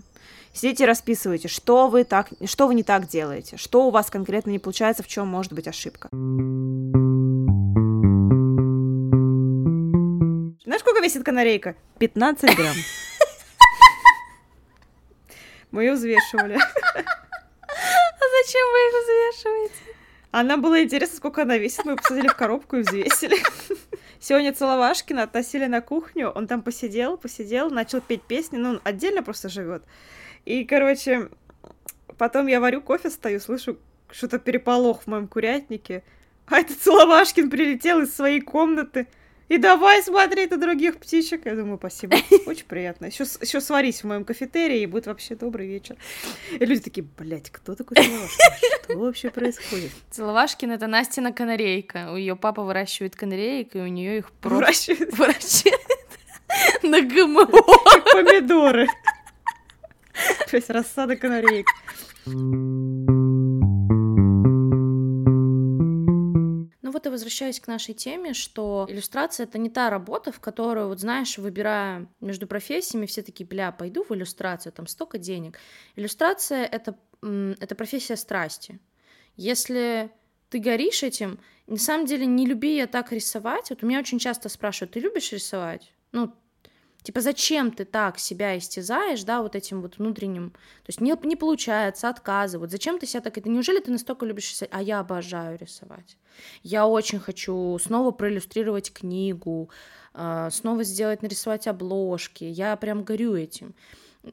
Сидите, 0.55 0.87
расписывайте, 0.87 1.49
что 1.49 1.89
вы, 1.89 2.05
так, 2.05 2.31
что 2.47 2.67
вы 2.67 2.75
не 2.75 2.85
так 2.85 3.09
делаете, 3.09 3.57
что 3.57 3.87
у 3.87 3.91
вас 3.91 4.09
конкретно 4.09 4.51
не 4.51 4.61
получается, 4.61 5.03
в 5.03 5.09
чем 5.09 5.27
может 5.27 5.53
быть 5.53 5.67
ошибка. 5.67 6.09
Знаешь, 10.65 10.81
сколько 10.81 11.03
весит 11.03 11.25
канарейка? 11.25 11.75
15 11.99 12.57
грамм. 12.57 12.77
Мы 15.75 15.83
ее 15.83 15.95
взвешивали. 15.95 16.57
А 18.17 18.45
зачем 18.45 18.63
вы 18.71 18.79
их 18.79 18.95
взвешиваете? 19.03 19.97
Она 20.31 20.57
было 20.57 20.81
интересно, 20.81 21.17
сколько 21.17 21.43
она 21.43 21.59
весит. 21.59 21.85
Мы 21.85 21.97
посадили 21.97 22.29
в 22.29 22.37
коробку 22.37 22.77
и 22.77 22.83
взвесили. 22.83 23.37
Сегодня 24.21 24.55
Целовашкина 24.55 25.25
относили 25.25 25.67
на 25.67 25.81
кухню. 25.81 26.31
Он 26.31 26.47
там 26.47 26.63
посидел, 26.63 27.17
посидел, 27.17 27.71
начал 27.71 28.01
петь 28.01 28.23
песни. 28.23 28.57
Ну, 28.57 28.71
он 28.71 28.81
отдельно 28.85 29.25
просто 29.25 29.49
живет. 29.49 29.83
И, 30.45 30.65
короче, 30.65 31.29
потом 32.19 32.47
я 32.47 32.61
варю 32.61 32.81
кофе, 32.81 33.11
стою, 33.11 33.41
слышу 33.41 33.77
что-то 34.13 34.39
переполох 34.39 35.03
в 35.03 35.07
моем 35.09 35.27
курятнике. 35.27 36.05
А 36.47 36.61
этот 36.61 36.79
Целовашкин 36.79 37.51
прилетел 37.51 38.03
из 38.03 38.15
своей 38.15 38.41
комнаты. 38.41 39.09
И 39.49 39.59
давай 39.59 40.03
смотреть 40.03 40.51
на 40.51 40.57
других 40.57 40.97
птичек. 40.99 41.47
Я 41.47 41.55
думаю, 41.55 41.79
спасибо. 41.79 42.17
Очень 42.47 42.65
приятно. 42.65 43.07
Еще, 43.07 43.25
еще 43.41 43.61
сварись 43.61 44.03
в 44.03 44.07
моем 44.07 44.25
кафетерии, 44.25 44.81
и 44.81 44.87
будет 44.87 45.07
вообще 45.07 45.35
добрый 45.35 45.67
вечер. 45.67 45.97
И 46.59 46.65
люди 46.65 46.83
такие, 46.83 47.07
блядь, 47.19 47.51
кто 47.51 47.75
такой 47.75 47.97
Целовашкин? 47.97 48.39
Что 48.85 48.99
вообще 48.99 49.31
происходит? 49.31 49.91
Целовашкин— 50.11 50.71
это 50.73 50.87
Настина 50.87 51.33
канарейка. 51.33 52.11
У 52.13 52.17
ее 52.17 52.37
папа 52.37 52.63
выращивает 52.63 53.17
канареек, 53.17 53.77
и 53.77 53.79
у 53.79 53.87
нее 53.87 54.19
их 54.19 54.31
просто... 54.33 54.57
Выращивает? 54.57 55.19
Выращивает 55.19 55.81
на 56.83 57.01
ГМО. 57.01 57.47
Как 57.47 58.05
помидоры. 58.13 58.87
То 60.51 60.57
есть 60.57 60.71
рассада 60.71 61.17
канареек. 61.17 61.67
Возвращаясь 67.15 67.61
к 67.61 67.67
нашей 67.67 67.95
теме, 67.95 68.35
что 68.35 68.87
иллюстрация— 68.89 69.45
это 69.47 69.59
не 69.59 69.71
та 69.71 69.91
работа, 69.91 70.31
в 70.33 70.41
которую, 70.41 70.89
вот 70.89 71.01
знаешь, 71.01 71.39
выбирая 71.39 72.07
между 72.21 72.47
профессиями, 72.47 73.07
все 73.07 73.23
такие, 73.23 73.47
бля, 73.47 73.73
пойду 73.73 74.05
в 74.05 74.13
иллюстрацию, 74.13 74.73
там 74.73 74.87
столько 74.87 75.19
денег. 75.19 75.59
Иллюстрация— 75.97 76.65
это, 76.73 76.97
это 77.23 77.75
профессия 77.75 78.17
страсти. 78.17 78.79
Если 79.37 80.11
ты 80.51 80.59
горишь 80.61 81.03
этим, 81.03 81.41
на 81.67 81.79
самом 81.79 82.07
деле 82.07 82.27
не 82.27 82.47
люби 82.47 82.77
я 82.77 82.87
так 82.87 83.11
рисовать. 83.11 83.71
Вот 83.71 83.83
у 83.83 83.87
меня 83.87 83.99
очень 83.99 84.19
часто 84.21 84.49
спрашивают, 84.49 84.93
ты 84.93 85.01
любишь 85.01 85.33
рисовать? 85.33 85.93
Ну, 86.13 86.33
Типа, 87.05 87.21
зачем 87.21 87.71
ты 87.71 87.85
так 87.85 88.19
себя 88.19 88.57
истязаешь, 88.57 89.25
да, 89.25 89.43
вот 89.43 89.55
этим 89.55 89.83
вот 89.83 89.99
внутренним, 89.99 90.51
то 90.51 90.89
есть 90.89 91.03
не, 91.03 91.15
не 91.25 91.37
получается, 91.37 92.09
отказы, 92.09 92.59
вот 92.59 92.71
зачем 92.71 92.99
ты 92.99 93.07
себя 93.07 93.21
так, 93.21 93.37
это? 93.37 93.51
Неужели 93.51 93.79
ты 93.79 93.91
настолько 93.91 94.25
любишь 94.25 94.51
рисовать, 94.51 94.71
а 94.73 94.83
я 94.83 95.01
обожаю 95.01 95.59
рисовать, 95.59 96.17
я 96.63 96.87
очень 96.87 97.21
хочу 97.21 97.79
снова 97.79 98.11
проиллюстрировать 98.11 98.91
книгу, 98.91 99.69
а, 100.15 100.49
снова 100.49 100.83
сделать, 100.83 101.21
нарисовать 101.21 101.67
обложки, 101.67 102.45
я 102.45 102.75
прям 102.77 103.05
горю 103.05 103.37
этим, 103.37 103.75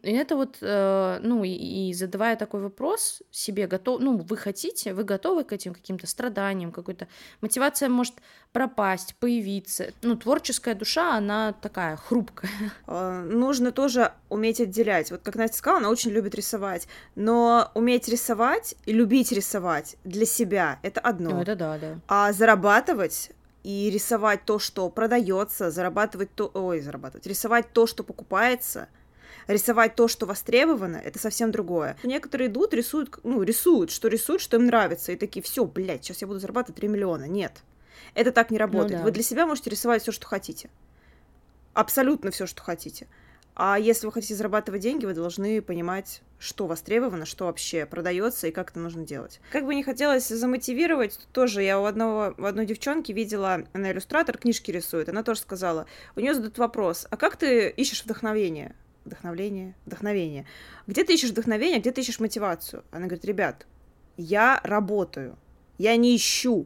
и 0.02 0.12
это 0.12 0.36
вот, 0.36 0.58
э, 0.62 1.20
ну, 1.22 1.44
и, 1.44 1.50
и 1.50 1.94
задавая 1.94 2.36
такой 2.36 2.62
вопрос 2.62 3.22
себе, 3.30 3.68
готов, 3.68 4.00
ну, 4.00 4.18
вы 4.18 4.38
хотите, 4.38 4.94
вы 4.94 5.04
готовы 5.04 5.44
к 5.44 5.52
этим 5.52 5.74
каким-то 5.74 6.08
страданиям, 6.08 6.72
какой-то 6.72 7.08
мотивация 7.42 7.90
может 7.90 8.16
пропасть, 8.54 9.16
появиться. 9.16 9.92
Ну, 10.02 10.16
творческая 10.16 10.76
душа, 10.76 11.18
она 11.18 11.54
такая 11.54 11.98
хрупкая. 11.98 12.52
А, 12.88 13.24
нужно 13.24 13.72
тоже 13.72 14.12
уметь 14.30 14.60
отделять. 14.60 15.12
Вот 15.12 15.22
как 15.22 15.36
Настя 15.36 15.58
сказала, 15.58 15.80
она 15.80 15.90
очень 15.90 16.12
любит 16.12 16.36
рисовать, 16.36 16.88
но 17.16 17.72
уметь 17.74 18.08
рисовать 18.08 18.76
и 18.86 18.94
любить 18.94 19.32
рисовать 19.32 19.96
для 20.04 20.26
себя— 20.26 20.80
это 20.84 21.00
одно. 21.00 21.32
Ну, 21.32 21.42
это 21.42 21.56
да, 21.56 21.78
да. 21.78 22.00
А 22.08 22.34
зарабатывать 22.34 23.32
и 23.64 23.90
рисовать 23.92 24.46
то, 24.46 24.60
что 24.60 24.90
продается, 24.90 25.72
зарабатывать 25.72 26.34
то, 26.34 26.50
ой, 26.54 26.82
зарабатывать, 26.82 27.28
рисовать 27.28 27.72
то, 27.74 27.88
что 27.88 28.04
покупается— 28.04 28.88
рисовать 29.48 29.96
то, 29.96 30.08
что 30.08 30.26
востребовано, 30.26 30.98
это 30.98 31.20
совсем 31.20 31.52
другое. 31.52 31.98
Некоторые 32.04 32.50
идут, 32.50 32.74
рисуют, 32.74 33.20
ну, 33.24 33.42
рисуют, 33.44 33.92
что 33.92 34.08
рисуют, 34.08 34.42
что 34.42 34.58
им 34.58 34.66
нравится, 34.66 35.12
и 35.12 35.16
такие, 35.16 35.42
все, 35.42 35.66
блядь, 35.66 36.04
сейчас 36.04 36.22
я 36.22 36.28
буду 36.28 36.40
зарабатывать 36.40 36.80
3 36.80 36.88
миллиона. 36.88 37.28
Нет. 37.28 37.64
Это 38.14 38.32
так 38.32 38.52
не 38.52 38.58
ну 38.58 38.66
работает. 38.66 38.92
Ну, 38.92 38.98
да. 39.00 39.04
Вы 39.04 39.12
для 39.12 39.24
себя 39.24 39.46
можете 39.46 39.70
рисовать 39.70 40.02
все, 40.02 40.12
что 40.12 40.28
хотите. 40.28 40.70
Абсолютно 41.74 42.32
все, 42.32 42.46
что 42.46 42.62
хотите. 42.62 43.08
А 43.56 43.78
если 43.78 44.06
вы 44.06 44.12
хотите 44.12 44.36
зарабатывать 44.36 44.82
деньги, 44.82 45.06
вы 45.06 45.14
должны 45.14 45.62
понимать, 45.62 46.22
что 46.40 46.68
востребовано, 46.68 47.26
что 47.26 47.46
вообще 47.46 47.86
продается 47.86 48.48
и 48.48 48.52
как 48.52 48.72
это 48.72 48.80
нужно 48.80 49.06
делать. 49.06 49.40
Как 49.52 49.66
бы 49.66 49.76
не 49.76 49.84
хотелось 49.84 50.28
замотивировать, 50.28 51.20
тоже 51.34 51.62
я 51.62 51.80
у 51.80 51.86
одного, 51.86 52.34
у 52.38 52.46
одной 52.46 52.66
девчонки 52.66 53.12
видела, 53.12 53.66
она 53.74 53.92
иллюстратор, 53.92 54.38
книжки 54.38 54.72
рисует, 54.72 55.10
она 55.10 55.22
тоже 55.22 55.42
сказала, 55.42 55.86
у 56.16 56.22
нее 56.22 56.34
задают 56.34 56.58
вопрос, 56.58 57.06
а 57.10 57.18
как 57.18 57.36
ты 57.36 57.70
ищешь 57.70 58.04
вдохновение? 58.04 58.74
Вдохновление, 59.06 59.76
вдохновение. 59.86 60.46
Где 60.88 61.04
ты 61.04 61.14
ищешь 61.14 61.32
вдохновение, 61.32 61.80
где 61.80 61.92
ты 61.92 62.02
ищешь 62.02 62.20
мотивацию? 62.20 62.84
Она 62.92 63.06
говорит, 63.06 63.26
ребят, 63.26 63.66
я 64.18 64.60
работаю, 64.64 65.38
я 65.78 65.96
не 65.96 66.16
ищу. 66.16 66.66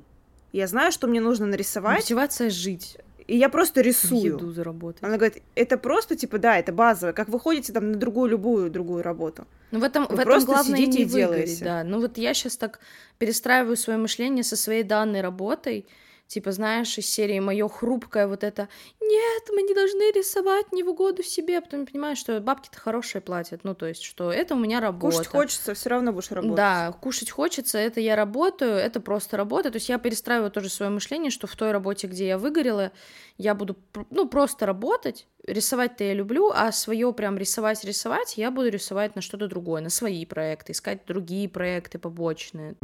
Я 0.51 0.68
знаю, 0.68 0.92
что 0.92 1.08
мне 1.08 1.22
нужно 1.22 1.46
нарисовать. 1.46 1.98
Мотивация 1.98 2.50
жить. 2.50 2.98
И 3.27 3.38
я 3.38 3.50
просто 3.50 3.82
рисую. 3.82 4.36
Еду 4.36 4.51
заработать. 4.51 5.04
Она 5.04 5.18
говорит, 5.18 5.42
это 5.56 5.77
просто, 5.77 6.15
типа, 6.15 6.38
да, 6.38 6.58
это 6.58 6.72
базовое. 6.72 7.13
Как 7.13 7.27
вы 7.27 7.39
ходите 7.39 7.74
там 7.74 7.92
на 7.92 7.98
другую, 7.98 8.30
любую 8.30 8.70
другую 8.70 9.01
работу. 9.04 9.48
Ну, 9.72 9.80
в 9.80 9.84
этом, 9.84 10.06
вы 10.08 10.15
в 10.15 10.20
этом 10.20 10.46
главное 10.46 10.80
не 10.80 11.01
и 11.01 11.06
выгореть, 11.06 11.60
да. 11.62 11.84
Ну, 11.84 12.00
вот 12.00 12.18
я 12.18 12.34
сейчас 12.34 12.56
так 12.56 12.80
перестраиваю 13.18 13.75
свое 13.77 13.98
мышление 13.98 14.44
со 14.44 14.56
своей 14.56 14.84
данной 14.84 15.22
работой, 15.22 15.88
Типа, 16.27 16.51
знаешь, 16.51 16.98
из 16.98 17.08
серии 17.08 17.39
мое 17.39 17.67
хрупкое 17.70 18.27
вот 18.27 18.44
это 18.44 18.67
«Нет, 19.00 19.44
мы 19.53 19.62
не 19.62 19.75
должны 19.75 20.12
рисовать 20.12 20.72
не 20.72 20.82
в 20.82 20.89
угоду 20.89 21.22
себе», 21.22 21.60
а 21.60 21.62
потом 21.62 21.86
понимаешь, 21.86 22.17
что 22.17 22.39
бабки-то 22.39 22.79
хорошие 22.79 23.22
платят, 23.22 23.63
ну, 23.63 23.75
то 23.75 23.86
есть, 23.86 24.01
что 24.01 24.32
это 24.32 24.55
у 24.55 24.58
меня 24.58 24.79
работа. 24.79 25.17
Кушать 25.17 25.27
хочется, 25.27 25.74
все 25.75 25.89
равно 25.89 26.12
будешь 26.12 26.32
работать. 26.32 26.55
Да, 26.55 26.91
кушать 27.00 27.29
хочется, 27.29 27.77
это 27.77 28.00
я 28.00 28.15
работаю, 28.15 28.72
это 28.72 29.00
просто 29.00 29.38
работа, 29.38 29.70
то 29.70 29.75
есть 29.75 29.88
я 29.88 30.00
перестраиваю 30.00 30.50
тоже 30.50 30.70
свое 30.70 30.91
мышление, 30.91 31.29
что 31.29 31.46
в 31.46 31.55
той 31.55 31.72
работе, 31.72 32.08
где 32.08 32.27
я 32.27 32.38
выгорела, 32.39 32.91
я 33.38 33.53
буду, 33.53 33.75
ну, 34.10 34.27
просто 34.27 34.65
работать, 34.65 35.27
рисовать-то 35.46 36.03
я 36.03 36.13
люблю, 36.13 36.51
а 36.53 36.72
свое 36.72 37.13
прям 37.13 37.38
рисовать-рисовать 37.38 38.38
я 38.38 38.50
буду 38.50 38.70
рисовать 38.70 39.15
на 39.15 39.22
что-то 39.22 39.48
другое, 39.48 39.82
на 39.82 39.89
свои 39.89 40.25
проекты, 40.25 40.72
искать 40.72 41.05
другие 41.05 41.48
проекты 41.48 42.00
побочные. 42.00 42.75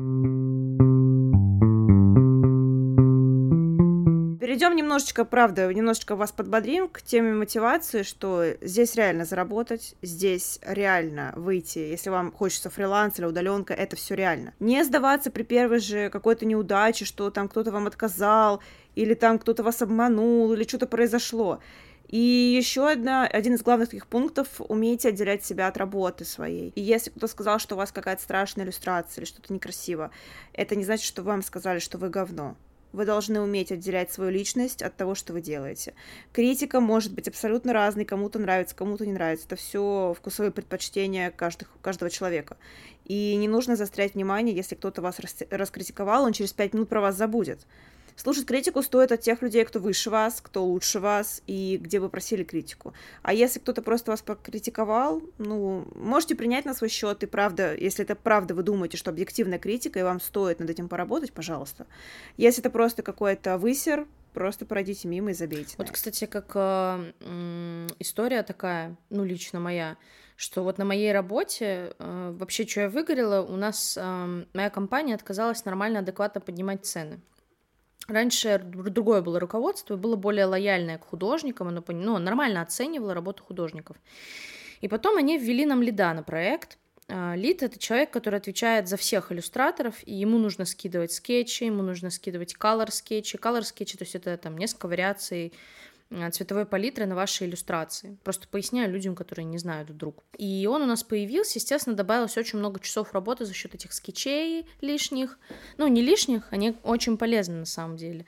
Перейдем 4.51 4.75
немножечко, 4.75 5.23
правда, 5.23 5.73
немножечко 5.73 6.17
вас 6.17 6.33
подбодрим 6.33 6.89
к 6.89 7.01
теме 7.01 7.31
мотивации, 7.31 8.03
что 8.03 8.43
здесь 8.59 8.95
реально 8.95 9.23
заработать, 9.23 9.95
здесь 10.01 10.59
реально 10.63 11.31
выйти, 11.37 11.79
если 11.79 12.09
вам 12.09 12.33
хочется 12.33 12.69
фриланс 12.69 13.17
или 13.17 13.25
удаленка, 13.27 13.73
это 13.73 13.95
все 13.95 14.13
реально. 14.13 14.53
Не 14.59 14.83
сдаваться 14.83 15.31
при 15.31 15.43
первой 15.43 15.79
же 15.79 16.09
какой-то 16.09 16.45
неудаче, 16.45 17.05
что 17.05 17.31
там 17.31 17.47
кто-то 17.47 17.71
вам 17.71 17.87
отказал, 17.87 18.61
или 18.93 19.13
там 19.13 19.39
кто-то 19.39 19.63
вас 19.63 19.81
обманул, 19.81 20.51
или 20.51 20.67
что-то 20.67 20.85
произошло. 20.85 21.61
И 22.09 22.17
еще 22.17 22.89
одна, 22.89 23.25
один 23.25 23.53
из 23.53 23.63
главных 23.63 23.87
таких 23.87 24.07
пунктов— 24.07 24.49
умейте 24.59 25.07
отделять 25.07 25.45
себя 25.45 25.69
от 25.69 25.77
работы 25.77 26.25
своей. 26.25 26.73
И 26.75 26.81
если 26.81 27.09
кто-то 27.09 27.27
сказал, 27.27 27.57
что 27.57 27.75
у 27.75 27.77
вас 27.77 27.93
какая-то 27.93 28.21
страшная 28.21 28.65
иллюстрация 28.65 29.21
или 29.21 29.29
что-то 29.29 29.53
некрасиво, 29.53 30.11
это 30.51 30.75
не 30.75 30.83
значит, 30.83 31.05
что 31.05 31.23
вам 31.23 31.41
сказали, 31.41 31.79
что 31.79 31.97
вы 31.97 32.09
говно. 32.09 32.57
Вы 32.93 33.05
должны 33.05 33.39
уметь 33.39 33.71
отделять 33.71 34.11
свою 34.11 34.31
личность 34.31 34.81
от 34.81 34.95
того, 34.95 35.15
что 35.15 35.33
вы 35.33 35.41
делаете. 35.41 35.93
Критика 36.33 36.79
может 36.79 37.13
быть 37.13 37.27
абсолютно 37.27 37.73
разной, 37.73 38.05
кому-то 38.05 38.39
нравится, 38.39 38.75
кому-то 38.75 39.05
не 39.05 39.13
нравится. 39.13 39.45
Это 39.47 39.55
все 39.55 40.13
вкусовые 40.17 40.51
предпочтения 40.51 41.31
каждых, 41.31 41.69
каждого 41.81 42.11
человека. 42.11 42.57
И 43.05 43.35
не 43.35 43.47
нужно 43.47 43.75
заострять 43.75 44.15
внимание, 44.15 44.55
если 44.55 44.75
кто-то 44.75 45.01
вас 45.01 45.19
раскритиковал, 45.49 46.23
он 46.23 46.33
через 46.33 46.53
пять 46.53 46.73
минут 46.73 46.89
про 46.89 47.01
вас 47.01 47.15
забудет. 47.15 47.59
Слушать 48.15 48.45
критику 48.45 48.81
стоит 48.81 49.11
от 49.11 49.21
тех 49.21 49.41
людей, 49.41 49.65
кто 49.65 49.79
выше 49.79 50.09
вас, 50.09 50.41
кто 50.41 50.63
лучше 50.65 50.99
вас 50.99 51.41
и 51.47 51.77
где 51.81 51.99
вы 51.99 52.09
просили 52.09 52.43
критику. 52.43 52.93
А 53.21 53.33
если 53.33 53.59
кто-то 53.59 53.81
просто 53.81 54.11
вас 54.11 54.21
покритиковал, 54.21 55.21
ну, 55.37 55.87
можете 55.95 56.35
принять 56.35 56.65
на 56.65 56.73
свой 56.73 56.89
счет. 56.89 57.23
И 57.23 57.25
правда, 57.25 57.75
если 57.75 58.03
это 58.03 58.15
правда 58.15 58.53
вы 58.53 58.63
думаете, 58.63 58.97
что 58.97 59.09
объективная 59.09 59.59
критика, 59.59 59.99
и 59.99 60.03
вам 60.03 60.19
стоит 60.19 60.59
над 60.59 60.69
этим 60.69 60.87
поработать, 60.87 61.33
пожалуйста. 61.33 61.87
Если 62.37 62.61
это 62.61 62.69
просто 62.69 63.01
какой-то 63.03 63.57
высер, 63.57 64.07
просто 64.33 64.65
пройдите 64.65 65.07
мимо 65.07 65.31
и 65.31 65.33
забейте. 65.33 65.75
Вот, 65.77 65.91
кстати, 65.91 66.25
как 66.25 66.51
э, 66.55 67.11
э, 67.19 67.87
история 67.99 68.43
такая, 68.43 68.95
ну, 69.09 69.23
лично 69.23 69.59
моя, 69.59 69.97
что 70.35 70.63
вот 70.63 70.77
на 70.77 70.85
моей 70.85 71.11
работе, 71.11 71.93
э, 71.97 72.35
вообще, 72.37 72.65
что 72.65 72.81
я 72.81 72.89
выгорела, 72.89 73.41
у 73.41 73.55
нас 73.55 73.97
э, 73.99 74.45
моя 74.53 74.69
компания 74.69 75.15
отказалась 75.15 75.65
нормально, 75.65 75.99
адекватно 75.99 76.41
поднимать 76.41 76.85
цены. 76.85 77.19
Раньше 78.11 78.59
другое 78.61 79.21
было 79.21 79.39
руководство, 79.39 79.95
было 79.95 80.17
более 80.17 80.45
лояльное 80.45 80.97
к 80.97 81.05
художникам, 81.05 81.69
оно 81.69 81.81
ну, 81.87 82.17
нормально 82.17 82.61
оценивало 82.61 83.13
работу 83.13 83.41
художников. 83.43 83.95
И 84.81 84.89
потом 84.89 85.17
они 85.17 85.37
ввели 85.37 85.65
нам 85.65 85.81
лида 85.81 86.13
на 86.13 86.21
проект. 86.21 86.77
А, 87.07 87.35
лид— 87.35 87.63
это 87.63 87.79
человек, 87.79 88.11
который 88.11 88.39
отвечает 88.39 88.89
за 88.89 88.97
всех 88.97 89.31
иллюстраторов, 89.31 89.95
и 90.05 90.13
ему 90.13 90.39
нужно 90.39 90.65
скидывать 90.65 91.13
скетчи, 91.13 91.63
ему 91.63 91.83
нужно 91.83 92.09
скидывать 92.09 92.55
color 92.59 92.91
скетчи. 92.91 93.37
Color 93.37 93.61
скетчи, 93.61 93.97
то 93.97 94.03
есть 94.03 94.15
это 94.15 94.35
там 94.37 94.57
несколько 94.57 94.87
вариаций 94.87 95.53
цветовой 96.31 96.65
палитры 96.65 97.05
на 97.05 97.15
ваши 97.15 97.45
иллюстрации. 97.45 98.17
Просто 98.23 98.47
поясняю 98.47 98.91
людям, 98.91 99.15
которые 99.15 99.45
не 99.45 99.57
знают 99.57 99.89
вдруг. 99.89 100.23
И 100.37 100.67
он 100.69 100.81
у 100.81 100.85
нас 100.85 101.03
появился, 101.03 101.59
естественно, 101.59 101.95
добавилось 101.95 102.37
очень 102.37 102.59
много 102.59 102.79
часов 102.79 103.13
работы 103.13 103.45
за 103.45 103.53
счет 103.53 103.73
этих 103.75 103.93
скетчей 103.93 104.65
лишних. 104.81 105.39
Ну, 105.77 105.87
не 105.87 106.01
лишних, 106.01 106.47
они 106.51 106.75
очень 106.83 107.17
полезны 107.17 107.55
на 107.55 107.65
самом 107.65 107.97
деле. 107.97 108.25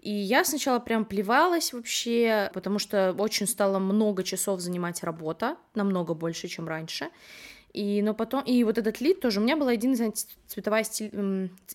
И 0.00 0.10
я 0.10 0.44
сначала 0.44 0.78
прям 0.78 1.04
плевалась 1.04 1.72
вообще, 1.72 2.50
потому 2.54 2.78
что 2.78 3.14
очень 3.18 3.46
стало 3.46 3.78
много 3.78 4.22
часов 4.22 4.60
занимать 4.60 5.02
работа, 5.02 5.56
намного 5.74 6.14
больше, 6.14 6.46
чем 6.48 6.68
раньше. 6.68 7.08
И, 7.74 8.02
но 8.02 8.14
потом, 8.14 8.44
и 8.44 8.62
вот 8.62 8.78
этот 8.78 9.00
лид 9.00 9.20
тоже, 9.20 9.40
у 9.40 9.42
меня 9.42 9.56
была 9.56 9.72
единая 9.72 10.12
цветовая 10.46 10.84
стиль, 10.84 11.10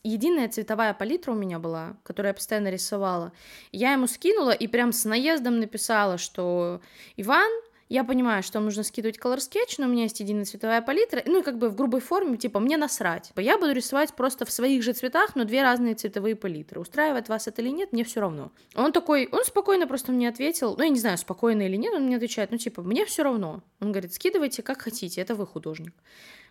единая 0.02 0.48
цветовая 0.48 0.94
палитра 0.94 1.34
у 1.34 1.36
меня 1.36 1.60
была, 1.60 1.98
которую 2.04 2.30
я 2.30 2.34
постоянно 2.34 2.70
рисовала. 2.70 3.34
Я 3.74 3.92
ему 3.92 4.08
скинула 4.08 4.52
и 4.52 4.68
прям 4.68 4.94
с 4.94 5.04
наездом 5.04 5.60
написала, 5.60 6.18
что 6.18 6.80
Иван, 7.18 7.52
я 7.90 8.04
понимаю, 8.04 8.44
что 8.44 8.60
нужно 8.60 8.84
скидывать 8.84 9.18
color 9.18 9.38
sketch, 9.38 9.76
но 9.80 9.88
у 9.88 9.90
меня 9.90 10.04
есть 10.04 10.20
единая 10.20 10.46
цветовая 10.46 10.82
палитра, 10.82 11.24
ну 11.26 11.40
и 11.40 11.44
как 11.44 11.58
бы 11.58 11.70
в 11.70 11.76
грубой 11.76 12.02
форме, 12.02 12.38
типа, 12.38 12.60
мне 12.60 12.78
насрать. 12.78 13.32
Я 13.36 13.58
буду 13.58 13.72
рисовать 13.74 14.14
просто 14.14 14.46
в 14.46 14.52
своих 14.52 14.84
же 14.84 14.94
цветах, 14.94 15.36
но 15.36 15.44
две 15.44 15.64
разные 15.64 15.96
цветовые 15.96 16.36
палитры. 16.36 16.80
Устраивает 16.80 17.30
вас 17.30 17.48
это 17.48 17.64
или 17.64 17.70
нет, 17.70 17.92
мне 17.92 18.04
все 18.04 18.22
равно. 18.22 18.52
Он 18.76 18.92
такой, 18.92 19.28
он 19.32 19.44
спокойно 19.44 19.88
просто 19.88 20.12
мне 20.12 20.30
ответил, 20.30 20.76
ну 20.78 20.84
я 20.84 20.90
не 20.90 21.00
знаю, 21.00 21.18
спокойно 21.18 21.64
или 21.64 21.78
нет, 21.78 21.94
он 21.96 22.04
мне 22.04 22.18
отвечает, 22.18 22.52
ну 22.52 22.58
типа, 22.58 22.84
мне 22.84 23.06
все 23.06 23.24
равно. 23.24 23.64
Он 23.80 23.92
говорит, 23.92 24.14
скидывайте 24.14 24.62
как 24.62 24.82
хотите, 24.82 25.22
это 25.22 25.34
вы 25.34 25.48
художник. 25.48 25.96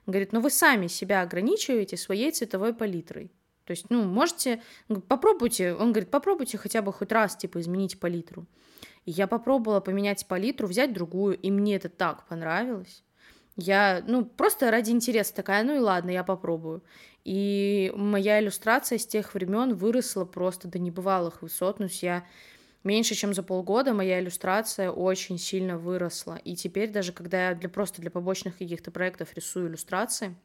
Он 0.07 0.13
говорит, 0.13 0.33
но 0.33 0.41
вы 0.41 0.51
сами 0.51 0.89
себя 0.89 1.23
ограничиваете 1.23 1.97
своей 1.97 2.33
цветовой 2.33 2.75
палитрой. 2.75 3.31
То 3.65 3.73
есть, 3.73 3.91
ну, 3.91 4.03
можете, 4.03 4.63
попробуйте, 5.09 5.75
он 5.75 5.93
говорит, 5.93 6.11
попробуйте 6.11 6.57
хотя 6.57 6.81
бы 6.81 6.91
хоть 6.91 7.13
раз, 7.13 7.37
типа, 7.37 7.61
изменить 7.61 8.01
палитру. 8.01 8.47
Я 9.11 9.27
попробовала 9.27 9.81
поменять 9.81 10.27
палитру, 10.27 10.69
взять 10.69 10.93
другую, 10.93 11.39
и 11.39 11.51
мне 11.51 11.77
это 11.77 11.89
так 11.89 12.27
понравилось. 12.27 13.03
Я, 13.57 14.05
ну, 14.07 14.27
просто 14.27 14.71
ради 14.71 14.91
интереса 14.91 15.35
такая, 15.35 15.65
ну 15.65 15.77
и 15.77 15.79
ладно, 15.79 16.11
я 16.11 16.23
попробую. 16.23 16.83
И 17.25 17.91
моя 17.97 18.39
иллюстрация 18.39 18.99
с 18.99 19.07
тех 19.07 19.33
времен 19.33 19.75
выросла 19.75 20.27
просто 20.27 20.69
до 20.69 20.79
небывалых 20.79 21.41
высот. 21.41 21.81
Ну, 21.81 21.87
я 22.03 22.27
меньше, 22.85 23.15
чем 23.15 23.33
за 23.33 23.43
полгода 23.43 23.95
моя 23.95 24.21
иллюстрация 24.21 24.91
очень 24.91 25.39
сильно 25.39 25.79
выросла. 25.79 26.37
И 26.45 26.55
теперь 26.55 26.91
даже 26.93 27.13
когда 27.13 27.49
я 27.49 27.55
для, 27.55 27.71
просто 27.71 28.03
для 28.03 28.11
побочных 28.11 28.59
каких-то 28.59 28.91
проектов 28.91 29.35
рисую 29.35 29.69
иллюстрации, 29.69 30.37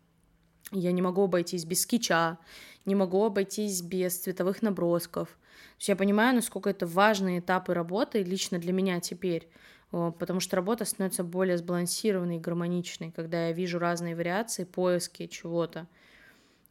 я 0.71 0.93
не 0.93 1.02
могу 1.02 1.23
обойтись 1.23 1.65
без 1.65 1.82
скетча, 1.82 2.38
не 2.86 2.95
могу 2.95 3.26
обойтись 3.26 3.82
без 3.82 4.17
цветовых 4.19 4.62
набросков, 4.62 5.38
есть 5.78 5.89
я 5.89 5.96
понимаю, 5.96 6.36
насколько 6.36 6.70
это 6.70 6.86
важные 6.86 7.39
этапы 7.39 7.74
работы 7.74 8.24
лично 8.24 8.60
для 8.60 8.74
меня 8.74 9.00
теперь, 9.00 9.48
потому 9.92 10.39
что 10.39 10.56
работа 10.56 10.86
становится 10.86 11.24
более 11.24 11.58
сбалансированной 11.58 12.38
и 12.38 12.39
гармоничной, 12.39 13.12
когда 13.12 13.48
я 13.48 13.54
вижу 13.54 13.80
разные 13.80 14.16
вариации, 14.16 14.63
поиски 14.63 15.28
чего-то. 15.28 15.88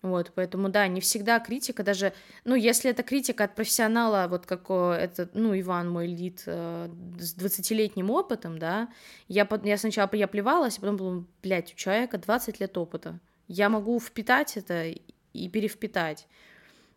Вот, 0.02 0.32
поэтому, 0.34 0.68
да, 0.68 0.88
не 0.88 1.00
всегда 1.00 1.38
критика, 1.38 1.84
даже, 1.84 2.12
ну, 2.44 2.56
если 2.56 2.90
это 2.90 3.04
критика 3.04 3.44
от 3.44 3.54
профессионала, 3.54 4.26
вот 4.28 4.46
как 4.46 4.68
это, 4.68 5.30
ну, 5.32 5.58
Иван, 5.58 5.88
мой 5.88 6.08
лид, 6.08 6.42
э, 6.46 6.88
с 7.20 7.36
20-летним 7.36 8.10
опытом, 8.10 8.58
да, 8.58 8.88
я, 9.28 9.48
я 9.62 9.78
сначала 9.78 10.10
я 10.14 10.26
плевалась, 10.26 10.78
а 10.78 10.80
потом 10.80 10.96
думала, 10.96 11.24
блядь, 11.40 11.72
у 11.72 11.76
человека 11.76 12.18
20 12.18 12.58
лет 12.58 12.76
опыта, 12.76 13.20
я 13.46 13.68
могу 13.68 14.00
впитать 14.00 14.56
это 14.56 14.92
и 15.32 15.48
перевпитать. 15.48 16.26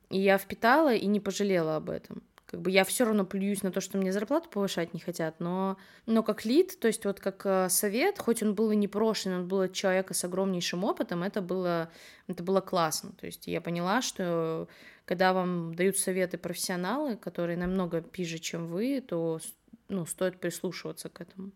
И 0.10 0.20
я 0.20 0.38
впитала 0.38 0.94
и 0.94 1.06
не 1.06 1.20
пожалела 1.20 1.76
об 1.76 1.90
этом. 1.90 2.24
Как 2.46 2.62
бы 2.62 2.70
я 2.70 2.84
все 2.84 3.06
равно 3.06 3.26
плююсь 3.26 3.64
на 3.64 3.72
то, 3.72 3.82
что 3.82 3.98
мне 3.98 4.14
зарплату 4.14 4.50
повышать 4.50 4.94
не 4.94 5.00
хотят, 5.00 5.40
но, 5.40 5.78
но 6.06 6.22
как 6.22 6.46
лид, 6.46 6.80
то 6.80 6.88
есть 6.88 7.04
вот 7.04 7.20
как 7.20 7.42
э, 7.46 7.70
совет, 7.70 8.20
хоть 8.20 8.44
он 8.44 8.54
был 8.54 8.70
и 8.70 8.76
не 8.76 8.88
прошлый, 8.88 9.36
он 9.36 9.48
был 9.48 9.62
от 9.62 9.74
человека 9.74 10.14
с 10.14 10.24
огромнейшим 10.24 10.84
опытом, 10.84 11.24
это 11.24 11.42
было, 11.42 11.90
это 12.28 12.44
было 12.44 12.62
классно. 12.62 13.14
То 13.20 13.26
есть 13.26 13.48
я 13.48 13.62
поняла, 13.62 14.02
что 14.02 14.68
когда 15.06 15.34
вам 15.34 15.74
дают 15.74 15.98
советы 15.98 16.38
профессионалы, 16.38 17.16
которые 17.16 17.58
намного 17.58 18.02
пиже, 18.02 18.38
чем 18.38 18.68
вы, 18.68 19.02
то 19.02 19.40
ну, 19.90 20.06
стоит 20.06 20.40
прислушиваться 20.40 21.10
к 21.10 21.22
этому. 21.22 21.52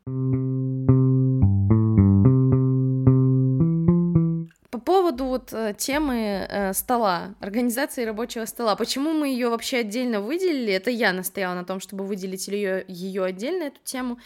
Поводу 5.20 5.26
вот 5.26 5.54
э, 5.54 5.74
темы 5.78 6.48
э, 6.50 6.74
стола, 6.74 7.36
организации 7.40 8.06
рабочего 8.06 8.46
стола, 8.46 8.76
почему 8.76 9.12
мы 9.14 9.28
ее 9.28 9.50
вообще 9.50 9.78
отдельно 9.80 10.22
выделили? 10.22 10.74
Это 10.74 10.90
я 10.90 11.14
настояла 11.14 11.56
на 11.56 11.66
том, 11.66 11.80
чтобы 11.80 12.06
выделить 12.06 12.48
ее, 12.48 12.86
ее 12.88 13.24
отдельно, 13.24 13.64
эту 13.64 13.80
тему, 13.84 14.18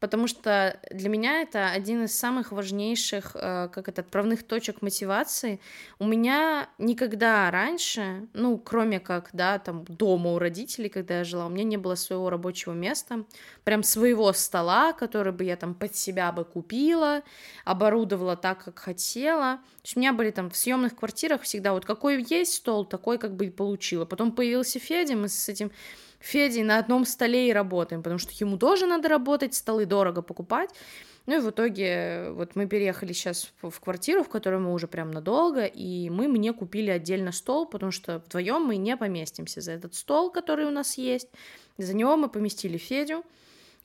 потому 0.00 0.26
что 0.26 0.78
для 0.90 1.08
меня 1.08 1.42
это 1.42 1.70
один 1.70 2.04
из 2.04 2.16
самых 2.16 2.52
важнейших, 2.52 3.32
э, 3.34 3.68
как 3.72 3.88
это, 3.88 4.02
отправных 4.02 4.42
точек 4.42 4.82
мотивации. 4.82 5.60
У 5.98 6.06
меня 6.06 6.68
никогда 6.78 7.50
раньше, 7.50 8.28
ну, 8.32 8.58
кроме 8.58 9.00
как, 9.00 9.30
да, 9.32 9.58
там, 9.58 9.84
дома 9.84 10.32
у 10.32 10.38
родителей, 10.38 10.88
когда 10.88 11.18
я 11.18 11.24
жила, 11.24 11.46
у 11.46 11.50
меня 11.50 11.64
не 11.64 11.76
было 11.76 11.94
своего 11.94 12.30
рабочего 12.30 12.72
места, 12.72 13.24
прям 13.64 13.82
своего 13.82 14.32
стола, 14.32 14.92
который 14.92 15.32
бы 15.32 15.44
я 15.44 15.56
там 15.56 15.74
под 15.74 15.94
себя 15.94 16.32
бы 16.32 16.44
купила, 16.44 17.22
оборудовала 17.64 18.36
так, 18.36 18.64
как 18.64 18.78
хотела. 18.78 19.56
То 19.56 19.84
есть 19.84 19.96
у 19.96 20.00
меня 20.00 20.12
были 20.12 20.30
там 20.30 20.50
в 20.50 20.56
съемных 20.56 20.96
квартирах 20.96 21.42
всегда 21.42 21.72
вот 21.72 21.84
какой 21.84 22.24
есть 22.28 22.54
стол, 22.54 22.84
такой 22.84 23.18
как 23.18 23.34
бы 23.34 23.46
и 23.46 23.50
получила. 23.50 24.04
Потом 24.04 24.32
появился 24.32 24.78
Федя, 24.78 25.16
мы 25.16 25.28
с 25.28 25.48
этим 25.48 25.70
Федей 26.20 26.62
на 26.62 26.78
одном 26.78 27.04
столе 27.04 27.48
и 27.48 27.52
работаем, 27.52 28.02
потому 28.02 28.18
что 28.18 28.32
ему 28.38 28.58
тоже 28.58 28.86
надо 28.86 29.08
работать, 29.08 29.54
столы 29.54 29.86
дорого 29.86 30.22
покупать. 30.22 30.70
Ну 31.26 31.36
и 31.36 31.40
в 31.40 31.50
итоге 31.50 32.30
вот 32.30 32.56
мы 32.56 32.66
переехали 32.66 33.12
сейчас 33.12 33.52
в 33.60 33.80
квартиру, 33.80 34.24
в 34.24 34.30
которой 34.30 34.60
мы 34.60 34.72
уже 34.72 34.88
прям 34.88 35.10
надолго, 35.10 35.66
и 35.66 36.08
мы 36.08 36.26
мне 36.26 36.54
купили 36.54 36.90
отдельно 36.90 37.32
стол, 37.32 37.66
потому 37.66 37.92
что 37.92 38.20
вдвоем 38.20 38.62
мы 38.62 38.76
не 38.76 38.96
поместимся 38.96 39.60
за 39.60 39.72
этот 39.72 39.94
стол, 39.94 40.30
который 40.30 40.64
у 40.64 40.70
нас 40.70 40.96
есть. 40.96 41.28
За 41.76 41.94
него 41.94 42.16
мы 42.16 42.30
поместили 42.30 42.78
Федю, 42.78 43.24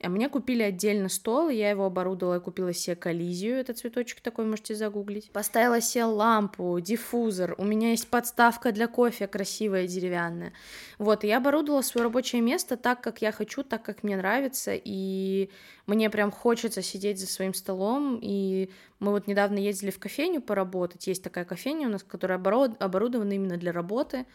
а 0.04 0.10
мне 0.10 0.28
купили 0.28 0.63
отдельно 0.63 1.08
стол, 1.08 1.50
я 1.50 1.70
его 1.70 1.86
оборудовала, 1.86 2.36
я 2.36 2.39
купила 2.39 2.74
себе 2.74 2.96
коллизию, 2.96 3.58
это 3.58 3.74
цветочек 3.74 4.20
такой, 4.20 4.46
можете 4.46 4.76
загуглить. 4.76 5.32
Поставила 5.32 5.80
себе 5.80 6.04
лампу, 6.04 6.78
диффузор, 6.82 7.56
у 7.58 7.63
меня 7.63 7.92
есть 7.92 8.10
подставка 8.10 8.72
для 8.72 8.88
кофе 8.88 9.28
красивая 9.28 9.88
деревянная. 9.88 10.54
Вот, 10.98 11.24
и 11.24 11.28
я 11.28 11.38
оборудовала 11.38 11.82
свое 11.82 12.04
рабочее 12.04 12.42
место 12.42 12.76
так, 12.76 13.02
как 13.02 13.22
я 13.22 13.32
хочу, 13.32 13.63
так, 13.63 13.84
как 13.84 14.04
мне 14.04 14.18
нравится, 14.18 14.74
и 14.76 15.50
мне 15.88 16.10
прям 16.10 16.32
хочется 16.32 16.82
сидеть 16.82 17.20
за 17.20 17.28
своим 17.28 17.54
столом, 17.54 18.20
и 18.22 18.70
мы 19.00 19.12
вот 19.12 19.28
недавно 19.28 19.58
ездили 19.58 19.92
в 19.92 20.00
кофейню 20.00 20.42
поработать, 20.42 21.08
есть 21.08 21.24
такая 21.24 21.46
кофейня 21.46 21.88
у 21.88 21.92
нас, 21.92 22.04
которая 22.04 22.38
оборудована 22.38 23.32
именно 23.32 23.58
для 23.58 23.72
работы, 23.72 24.26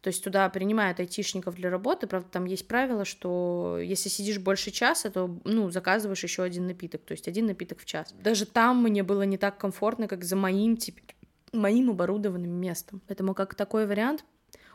то 0.00 0.08
есть 0.08 0.22
туда 0.22 0.48
принимают 0.48 1.00
айтишников 1.00 1.56
для 1.56 1.70
работы, 1.70 2.06
правда, 2.06 2.28
там 2.30 2.44
есть 2.44 2.68
правило, 2.68 3.04
что 3.04 3.78
если 3.82 4.08
сидишь 4.08 4.38
больше 4.38 4.70
часа, 4.70 5.10
то, 5.10 5.38
ну, 5.44 5.70
заказываешь 5.70 6.22
еще 6.22 6.42
один 6.42 6.66
напиток, 6.66 7.02
то 7.04 7.12
есть 7.12 7.26
один 7.26 7.46
напиток 7.46 7.80
в 7.80 7.84
час. 7.84 8.14
Даже 8.22 8.46
там 8.46 8.82
мне 8.82 9.02
было 9.02 9.22
не 9.22 9.38
так 9.38 9.58
комфортно, 9.58 10.06
как 10.06 10.24
за 10.24 10.36
моим, 10.36 10.76
типа, 10.76 11.00
моим 11.52 11.90
оборудованным 11.90 12.50
местом. 12.50 13.02
Поэтому 13.08 13.34
как 13.34 13.54
такой 13.54 13.86
вариант 13.86 14.24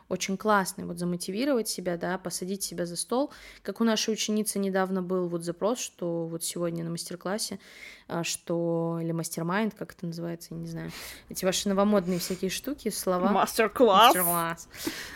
очень 0.08 0.36
классный, 0.36 0.84
вот 0.84 0.98
замотивировать 0.98 1.68
себя, 1.68 1.96
да, 1.96 2.18
посадить 2.18 2.62
себя 2.62 2.86
за 2.86 2.96
стол. 2.96 3.32
Как 3.62 3.80
у 3.80 3.84
нашей 3.84 4.12
ученицы 4.12 4.58
недавно 4.58 5.02
был 5.02 5.28
вот 5.28 5.44
запрос, 5.44 5.78
что 5.78 6.26
вот 6.26 6.44
сегодня 6.44 6.84
на 6.84 6.90
мастер-классе, 6.90 7.58
а, 8.06 8.22
что, 8.22 8.98
или 9.02 9.12
мастер-майнд, 9.12 9.74
как 9.74 9.92
это 9.94 10.06
называется, 10.06 10.54
я 10.54 10.60
не 10.60 10.66
знаю, 10.66 10.90
эти 11.28 11.44
ваши 11.44 11.68
новомодные 11.68 12.18
всякие 12.18 12.50
штуки, 12.50 12.90
слова. 12.90 13.30
Мастер-класс. 13.30 14.14
Мастер-класс. 14.14 14.68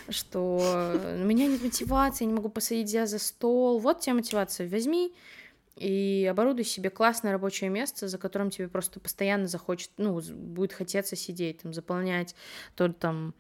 Что 0.09 0.93
у 1.21 1.25
меня 1.25 1.47
нет 1.47 1.63
мотивации, 1.63 2.25
я 2.25 2.29
не 2.29 2.35
могу 2.35 2.49
посадить 2.49 2.91
тебя 2.91 3.07
за 3.07 3.19
стол. 3.19 3.79
Вот 3.79 4.01
тебе 4.01 4.15
мотивация, 4.15 4.69
возьми, 4.69 5.13
и 5.77 6.27
оборудуй 6.29 6.65
себе 6.65 6.91
классное 6.91 7.33
рабочее 7.33 7.71
место, 7.71 8.09
за 8.09 8.19
которым 8.19 8.51
тебе 8.51 8.69
просто 8.69 9.01
постоянно 9.01 9.47
захочет, 9.47 9.91
ну, 9.97 10.21
будет 10.21 10.73
хотеться 10.73 11.15
сидеть, 11.15 11.63
там, 11.63 11.73
заполнять 11.73 12.35
то 12.75 12.93
там 12.93 13.35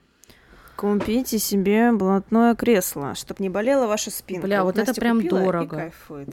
Купите 0.78 1.40
себе 1.40 1.90
блатное 1.90 2.54
кресло, 2.54 3.16
чтобы 3.16 3.42
не 3.42 3.48
болела 3.48 3.88
ваша 3.88 4.12
спинка. 4.12 4.46
Бля, 4.46 4.62
вот, 4.62 4.76
вот 4.76 4.88
это 4.88 4.94
прям 4.94 5.26
дорого. 5.26 5.76
И 5.76 5.80
кайфует. 5.80 6.28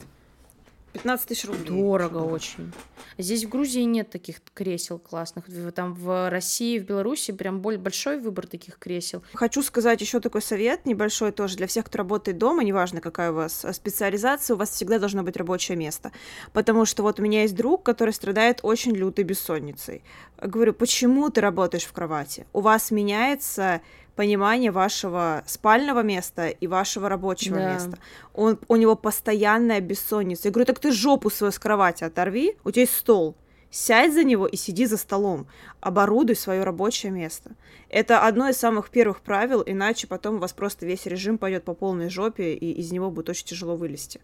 15 0.92 1.28
тысяч 1.28 1.44
рублей. 1.46 1.66
Дорого 1.66 2.18
очень. 2.18 2.72
Здесь 3.18 3.44
в 3.44 3.48
Грузии 3.48 3.80
нет 3.80 4.08
таких 4.08 4.36
кресел 4.54 5.00
классных. 5.00 5.46
Там 5.74 5.94
в 5.94 6.30
России, 6.30 6.78
в 6.78 6.84
Беларуси 6.84 7.32
прям 7.32 7.60
большой 7.60 8.20
выбор 8.20 8.46
таких 8.46 8.78
кресел. 8.78 9.24
Хочу 9.34 9.64
сказать 9.64 10.00
еще 10.00 10.20
такой 10.20 10.42
совет 10.42 10.86
небольшой 10.86 11.32
тоже 11.32 11.56
для 11.56 11.66
всех, 11.66 11.86
кто 11.86 11.98
работает 11.98 12.38
дома, 12.38 12.62
неважно 12.62 13.00
какая 13.00 13.32
у 13.32 13.34
вас 13.34 13.64
э, 13.64 13.72
специализация, 13.72 14.54
у 14.54 14.58
вас 14.58 14.70
всегда 14.70 15.00
должно 15.00 15.24
быть 15.24 15.36
рабочее 15.36 15.76
место. 15.76 16.12
Потому 16.52 16.84
что 16.84 17.02
вот 17.02 17.18
у 17.18 17.22
меня 17.22 17.42
есть 17.42 17.56
друг, 17.56 17.82
который 17.82 18.14
страдает 18.14 18.60
очень 18.62 18.92
лютой 18.92 19.24
бессонницей. 19.24 20.04
Говорю, 20.40 20.72
почему 20.72 21.30
ты 21.30 21.40
работаешь 21.40 21.84
в 21.84 21.92
кровати? 21.92 22.46
У 22.52 22.60
вас 22.60 22.92
меняется 22.92 23.80
понимание 24.16 24.70
вашего 24.70 25.44
спального 25.46 26.02
места 26.02 26.48
и 26.48 26.66
вашего 26.66 27.08
рабочего 27.08 27.58
да. 27.58 27.74
места. 27.74 27.98
Он, 28.34 28.58
у 28.66 28.76
него 28.76 28.96
постоянная 28.96 29.80
бессонница. 29.80 30.48
Я 30.48 30.52
говорю, 30.52 30.66
так 30.66 30.80
ты 30.80 30.90
жопу 30.90 31.30
свою 31.30 31.52
с 31.52 31.58
кровати 31.58 32.02
оторви, 32.02 32.56
у 32.64 32.70
тебя 32.70 32.82
есть 32.82 32.96
стол. 32.96 33.36
Сядь 33.70 34.14
за 34.14 34.24
него 34.24 34.46
и 34.46 34.56
сиди 34.56 34.86
за 34.86 34.96
столом. 34.96 35.46
Оборудуй 35.80 36.34
свое 36.34 36.64
рабочее 36.64 37.12
место. 37.12 37.50
Это 37.90 38.26
одно 38.26 38.48
из 38.48 38.56
самых 38.56 38.88
первых 38.90 39.20
правил, 39.20 39.62
иначе 39.64 40.06
потом 40.06 40.36
у 40.36 40.38
вас 40.38 40.52
просто 40.52 40.86
весь 40.86 41.04
режим 41.04 41.36
пойдет 41.36 41.64
по 41.64 41.74
полной 41.74 42.08
жопе, 42.08 42.54
и 42.54 42.72
из 42.72 42.90
него 42.90 43.10
будет 43.10 43.28
очень 43.28 43.46
тяжело 43.46 43.76
вылезти. 43.76 44.20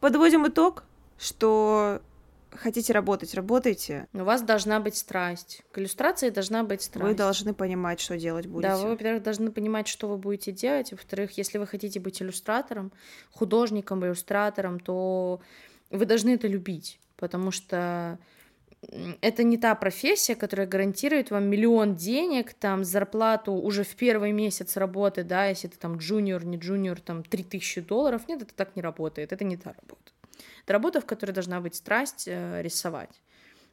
Подводим 0.00 0.46
итог, 0.46 0.84
что 1.18 2.00
хотите 2.56 2.92
работать, 2.92 3.34
работайте. 3.34 4.06
У 4.12 4.24
вас 4.24 4.42
должна 4.42 4.80
быть 4.80 4.96
страсть. 4.96 5.62
К 5.72 5.78
иллюстрации 5.78 6.30
должна 6.30 6.64
быть 6.64 6.82
страсть. 6.82 7.08
Вы 7.08 7.14
должны 7.14 7.54
понимать, 7.54 8.00
что 8.00 8.16
делать 8.16 8.46
будете. 8.46 8.68
Да, 8.68 8.76
вы, 8.78 8.90
во-первых, 8.90 9.22
должны 9.22 9.50
понимать, 9.50 9.88
что 9.88 10.08
вы 10.08 10.18
будете 10.18 10.52
делать. 10.52 10.92
Во-вторых, 10.92 11.32
если 11.32 11.58
вы 11.58 11.66
хотите 11.66 12.00
быть 12.00 12.20
иллюстратором, 12.20 12.92
художником, 13.32 14.04
иллюстратором, 14.04 14.80
то 14.80 15.40
вы 15.90 16.06
должны 16.06 16.30
это 16.30 16.48
любить, 16.48 16.98
потому 17.16 17.50
что 17.50 18.18
это 19.20 19.42
не 19.42 19.56
та 19.56 19.74
профессия, 19.74 20.34
которая 20.34 20.66
гарантирует 20.66 21.30
вам 21.30 21.44
миллион 21.44 21.96
денег, 21.96 22.54
там, 22.54 22.84
зарплату 22.84 23.52
уже 23.52 23.84
в 23.84 23.96
первый 23.96 24.32
месяц 24.32 24.76
работы, 24.76 25.24
да, 25.24 25.46
если 25.46 25.68
ты 25.68 25.76
там 25.78 25.96
джуниор, 25.96 26.44
не 26.44 26.56
джуниор, 26.56 27.00
там, 27.00 27.22
3000 27.22 27.80
долларов. 27.80 28.28
Нет, 28.28 28.42
это 28.42 28.54
так 28.54 28.76
не 28.76 28.82
работает, 28.82 29.32
это 29.32 29.44
не 29.44 29.56
та 29.56 29.70
работа. 29.70 30.12
Это 30.64 30.72
работа, 30.72 31.00
в 31.00 31.06
которой 31.06 31.32
должна 31.32 31.60
быть 31.60 31.74
страсть 31.74 32.24
э, 32.26 32.62
рисовать. 32.62 33.22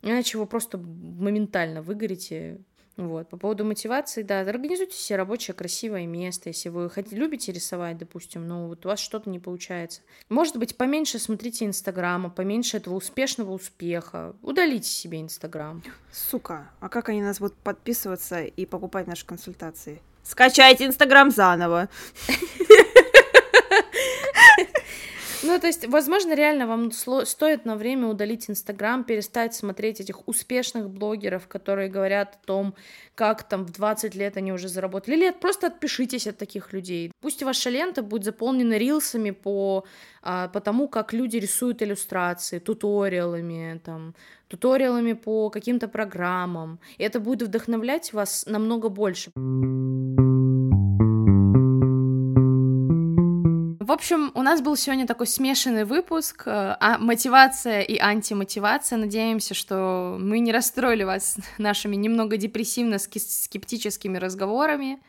Иначе 0.02 0.38
вы 0.38 0.46
просто 0.46 0.78
моментально 0.78 1.82
выгорите. 1.82 2.60
Вот. 2.96 3.28
По 3.30 3.38
поводу 3.38 3.66
мотивации, 3.66 4.22
да, 4.22 4.42
организуйте 4.42 4.96
себе 4.96 5.18
рабочее 5.18 5.56
красивое 5.56 6.06
место, 6.06 6.50
если 6.50 6.70
вы 6.70 6.92
хотите, 6.92 7.16
любите 7.16 7.52
рисовать, 7.52 7.98
допустим, 7.98 8.48
но 8.48 8.68
вот 8.68 8.86
у 8.86 8.90
вас 8.90 9.00
что-то 9.00 9.32
не 9.32 9.40
получается. 9.40 10.02
Может 10.30 10.58
быть, 10.58 10.78
поменьше 10.78 11.18
смотрите 11.18 11.66
Инстаграма, 11.66 12.30
поменьше 12.30 12.78
этого 12.78 12.94
успешного 12.96 13.52
успеха. 13.52 14.36
Удалите 14.44 14.88
себе 14.88 15.22
Инстаграм. 15.22 15.82
Сука, 16.12 16.70
а 16.80 16.90
как 16.90 17.10
они 17.10 17.24
нас 17.24 17.40
будут 17.40 17.56
подписываться 17.56 18.44
и 18.44 18.66
покупать 18.68 19.08
наши 19.08 19.26
консультации? 19.26 20.00
Скачайте 20.22 20.86
Инстаграм 20.86 21.32
заново. 21.32 21.90
Ну, 25.46 25.60
то 25.60 25.68
есть, 25.68 25.86
возможно, 25.88 26.34
реально 26.36 26.68
вам 26.68 26.92
стоит 26.92 27.66
на 27.66 27.76
время 27.76 28.08
удалить 28.08 28.50
Инстаграм, 28.50 29.04
перестать 29.04 29.54
смотреть 29.54 30.00
этих 30.00 30.26
успешных 30.28 30.90
блогеров, 30.90 31.48
которые 31.48 31.90
говорят 31.90 32.40
о 32.42 32.48
том, 32.48 32.76
как 33.14 33.44
там 33.44 33.66
в 33.66 33.72
20 33.72 34.16
лет 34.16 34.38
они 34.38 34.54
уже 34.54 34.70
заработали. 34.70 35.16
Или 35.16 35.32
просто 35.32 35.68
отпишитесь 35.68 36.28
от 36.28 36.38
таких 36.38 36.72
людей. 36.72 37.12
Пусть 37.22 37.44
ваша 37.44 37.70
лента 37.70 38.02
будет 38.02 38.24
заполнена 38.24 38.78
рилсами 38.78 39.32
по, 39.32 39.84
а, 40.22 40.48
по 40.48 40.62
тому, 40.62 40.88
как 40.88 41.12
люди 41.12 41.38
рисуют 41.38 41.82
иллюстрации, 41.82 42.60
туториалами, 42.60 43.82
там, 43.84 44.16
туториалами 44.48 45.14
по 45.14 45.50
каким-то 45.50 45.90
программам. 45.90 46.80
И 46.98 47.04
это 47.04 47.20
будет 47.20 47.50
вдохновлять 47.50 48.14
вас 48.14 48.46
намного 48.48 48.88
больше. 48.88 49.32
Общем, 53.94 54.32
у 54.34 54.42
нас 54.42 54.62
был 54.62 54.76
сегодня 54.76 55.08
такой 55.08 55.28
смешанный 55.28 55.86
выпуск, 55.86 56.44
э, 56.46 56.76
а 56.80 56.98
мотивация 56.98 57.82
и 57.82 57.98
антимотивация. 57.98 58.98
Надеемся, 58.98 59.54
что 59.54 60.18
мы 60.20 60.40
не 60.40 60.52
расстроили 60.52 61.04
вас 61.04 61.38
нашими 61.58 61.96
немного 61.96 62.38
депрессивно-скептическими 62.38 64.18
разговорами. 64.18 65.00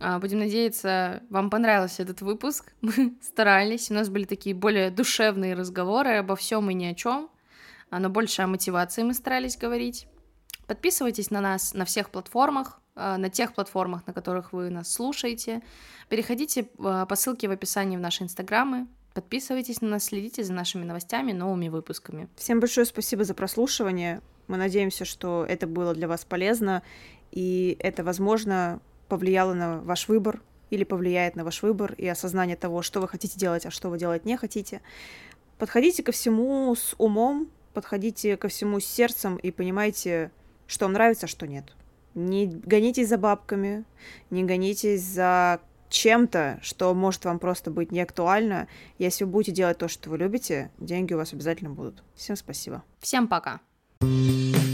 А, 0.00 0.18
будем 0.18 0.38
надеяться, 0.38 1.22
вам 1.30 1.50
понравился 1.50 2.02
этот 2.02 2.20
выпуск. 2.20 2.72
Мы 2.80 3.14
старались, 3.20 3.90
у 3.90 3.94
нас 3.94 4.08
были 4.08 4.24
такие 4.24 4.54
более 4.54 4.90
душевные 4.90 5.54
разговоры 5.54 6.16
обо 6.18 6.36
всем 6.36 6.70
и 6.70 6.74
ни 6.74 6.86
о 6.86 6.94
чем, 6.94 7.28
но 7.90 8.08
больше 8.08 8.42
о 8.42 8.46
мотивации 8.46 9.02
мы 9.02 9.14
старались 9.14 9.56
говорить. 9.56 10.06
Подписывайтесь 10.68 11.30
на 11.30 11.40
нас 11.40 11.74
на 11.74 11.84
всех 11.84 12.10
платформах, 12.10 12.80
на 12.98 13.30
тех 13.30 13.54
платформах, 13.54 14.06
на 14.06 14.12
которых 14.12 14.52
вы 14.52 14.70
нас 14.70 14.92
слушаете. 14.92 15.62
Переходите 16.08 16.62
э, 16.62 17.06
по 17.08 17.16
ссылке 17.16 17.48
в 17.48 17.50
описании 17.50 17.96
в 17.96 18.00
наши 18.00 18.24
инстаграмы, 18.24 18.86
подписывайтесь 19.14 19.80
на 19.80 19.88
нас, 19.88 20.04
следите 20.04 20.44
за 20.44 20.52
нашими 20.52 20.84
новостями, 20.84 21.32
новыми 21.32 21.68
выпусками. 21.68 22.28
Всем 22.36 22.60
большое 22.60 22.86
спасибо 22.86 23.24
за 23.24 23.34
прослушивание. 23.34 24.20
Мы 24.46 24.56
надеемся, 24.56 25.04
что 25.04 25.44
это 25.48 25.66
было 25.66 25.94
для 25.94 26.08
вас 26.08 26.24
полезно, 26.24 26.82
и 27.30 27.76
это, 27.80 28.02
возможно, 28.04 28.80
повлияло 29.08 29.54
на 29.54 29.78
ваш 29.80 30.08
выбор, 30.08 30.40
или 30.70 30.84
повлияет 30.84 31.36
на 31.36 31.44
ваш 31.44 31.62
выбор 31.62 31.94
и 31.94 32.06
осознание 32.06 32.56
того, 32.56 32.82
что 32.82 33.00
вы 33.00 33.08
хотите 33.08 33.38
делать, 33.38 33.66
а 33.66 33.70
что 33.70 33.88
вы 33.88 33.98
делать 33.98 34.24
не 34.24 34.36
хотите. 34.36 34.80
Подходите 35.58 36.02
ко 36.02 36.12
всему 36.12 36.74
с 36.74 36.94
умом, 36.98 37.48
подходите 37.74 38.36
ко 38.36 38.48
всему 38.48 38.80
с 38.80 38.84
сердцем 38.84 39.36
и 39.36 39.50
понимайте, 39.50 40.30
что 40.66 40.84
вам 40.84 40.92
нравится, 40.92 41.26
а 41.26 41.28
что 41.28 41.46
нет. 41.46 41.64
Не 42.18 42.46
гонитесь 42.46 43.08
за 43.08 43.18
бабками, 43.18 43.84
не 44.30 44.44
гонитесь 44.44 45.02
за 45.02 45.60
чем-то, 45.88 46.58
что 46.62 46.92
может 46.94 47.24
вам 47.24 47.38
просто 47.38 47.70
быть 47.70 47.92
не 47.92 48.00
актуально. 48.00 48.68
Если 48.98 49.24
вы 49.24 49.30
будете 49.30 49.52
делать 49.52 49.78
то, 49.78 49.88
что 49.88 50.10
вы 50.10 50.18
любите, 50.18 50.70
деньги 50.78 51.14
у 51.14 51.16
вас 51.16 51.32
обязательно 51.32 51.70
будут. 51.70 52.02
Всем 52.14 52.36
спасибо. 52.36 52.82
Всем 53.00 53.28
пока. 53.28 53.60
thank 54.00 54.56
you 54.56 54.67